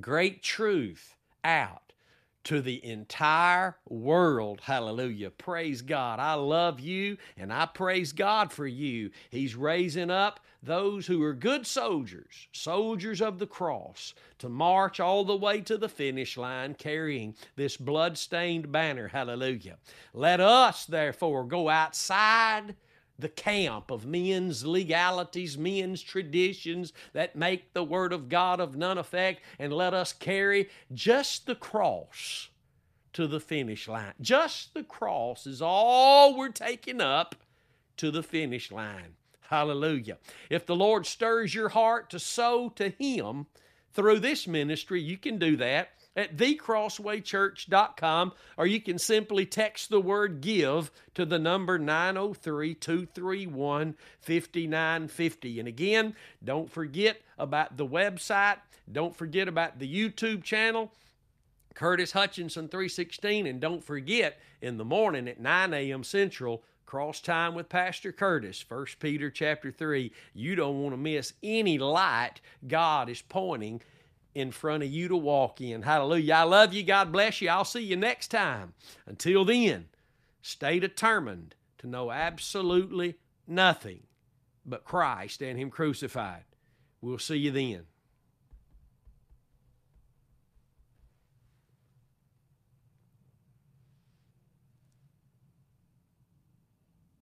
great 0.00 0.42
truth 0.42 1.14
out 1.44 1.85
to 2.46 2.60
the 2.60 2.84
entire 2.84 3.76
world. 3.88 4.60
Hallelujah. 4.62 5.30
Praise 5.30 5.82
God. 5.82 6.20
I 6.20 6.34
love 6.34 6.78
you 6.78 7.16
and 7.36 7.52
I 7.52 7.66
praise 7.66 8.12
God 8.12 8.52
for 8.52 8.68
you. 8.68 9.10
He's 9.30 9.56
raising 9.56 10.12
up 10.12 10.38
those 10.62 11.08
who 11.08 11.22
are 11.24 11.34
good 11.34 11.66
soldiers, 11.66 12.46
soldiers 12.52 13.20
of 13.20 13.40
the 13.40 13.48
cross, 13.48 14.14
to 14.38 14.48
march 14.48 15.00
all 15.00 15.24
the 15.24 15.36
way 15.36 15.60
to 15.62 15.76
the 15.76 15.88
finish 15.88 16.36
line 16.36 16.74
carrying 16.74 17.34
this 17.56 17.76
blood-stained 17.76 18.70
banner. 18.70 19.08
Hallelujah. 19.08 19.78
Let 20.14 20.40
us, 20.40 20.86
therefore, 20.86 21.44
go 21.44 21.68
outside 21.68 22.76
the 23.18 23.28
camp 23.28 23.90
of 23.90 24.06
men's 24.06 24.66
legalities, 24.66 25.56
men's 25.56 26.02
traditions 26.02 26.92
that 27.12 27.36
make 27.36 27.72
the 27.72 27.84
Word 27.84 28.12
of 28.12 28.28
God 28.28 28.60
of 28.60 28.76
none 28.76 28.98
effect, 28.98 29.42
and 29.58 29.72
let 29.72 29.94
us 29.94 30.12
carry 30.12 30.68
just 30.92 31.46
the 31.46 31.54
cross 31.54 32.48
to 33.12 33.26
the 33.26 33.40
finish 33.40 33.88
line. 33.88 34.12
Just 34.20 34.74
the 34.74 34.84
cross 34.84 35.46
is 35.46 35.62
all 35.62 36.36
we're 36.36 36.50
taking 36.50 37.00
up 37.00 37.34
to 37.96 38.10
the 38.10 38.22
finish 38.22 38.70
line. 38.70 39.14
Hallelujah. 39.48 40.18
If 40.50 40.66
the 40.66 40.76
Lord 40.76 41.06
stirs 41.06 41.54
your 41.54 41.70
heart 41.70 42.10
to 42.10 42.18
sow 42.18 42.68
to 42.70 42.90
Him 42.90 43.46
through 43.94 44.18
this 44.18 44.46
ministry, 44.46 45.00
you 45.00 45.16
can 45.16 45.38
do 45.38 45.56
that 45.56 45.90
at 46.16 46.36
thecrosswaychurch.com, 46.36 48.32
or 48.56 48.66
you 48.66 48.80
can 48.80 48.98
simply 48.98 49.46
text 49.46 49.90
the 49.90 50.00
word 50.00 50.40
give 50.40 50.90
to 51.14 51.24
the 51.24 51.38
number 51.38 51.78
903 51.78 52.74
231 52.74 53.94
5950. 54.20 55.60
And 55.60 55.68
again, 55.68 56.16
don't 56.42 56.70
forget 56.70 57.20
about 57.38 57.76
the 57.76 57.86
website, 57.86 58.56
don't 58.90 59.14
forget 59.14 59.46
about 59.46 59.78
the 59.78 59.86
YouTube 59.92 60.42
channel. 60.42 60.90
Curtis 61.74 62.12
Hutchinson 62.12 62.68
316 62.68 63.46
and 63.46 63.60
don't 63.60 63.84
forget 63.84 64.40
in 64.62 64.78
the 64.78 64.84
morning 64.84 65.28
at 65.28 65.38
9 65.38 65.74
a.m. 65.74 66.02
Central 66.02 66.62
cross 66.86 67.20
time 67.20 67.54
with 67.54 67.68
pastor 67.68 68.12
curtis 68.12 68.64
1 68.68 68.86
peter 69.00 69.28
chapter 69.28 69.72
3 69.72 70.12
you 70.34 70.54
don't 70.54 70.80
want 70.80 70.92
to 70.92 70.96
miss 70.96 71.32
any 71.42 71.78
light 71.78 72.40
god 72.68 73.10
is 73.10 73.20
pointing 73.22 73.82
in 74.36 74.50
front 74.50 74.82
of 74.82 74.90
you 74.90 75.08
to 75.08 75.16
walk 75.16 75.62
in. 75.62 75.80
Hallelujah. 75.80 76.34
I 76.34 76.42
love 76.42 76.74
you. 76.74 76.82
God 76.82 77.10
bless 77.10 77.40
you. 77.40 77.48
I'll 77.48 77.64
see 77.64 77.80
you 77.80 77.96
next 77.96 78.28
time. 78.28 78.74
Until 79.06 79.46
then, 79.46 79.86
stay 80.42 80.78
determined 80.78 81.54
to 81.78 81.86
know 81.86 82.10
absolutely 82.10 83.14
nothing 83.46 84.02
but 84.66 84.84
Christ 84.84 85.40
and 85.40 85.58
Him 85.58 85.70
crucified. 85.70 86.44
We'll 87.00 87.18
see 87.18 87.36
you 87.36 87.50
then. 87.50 87.84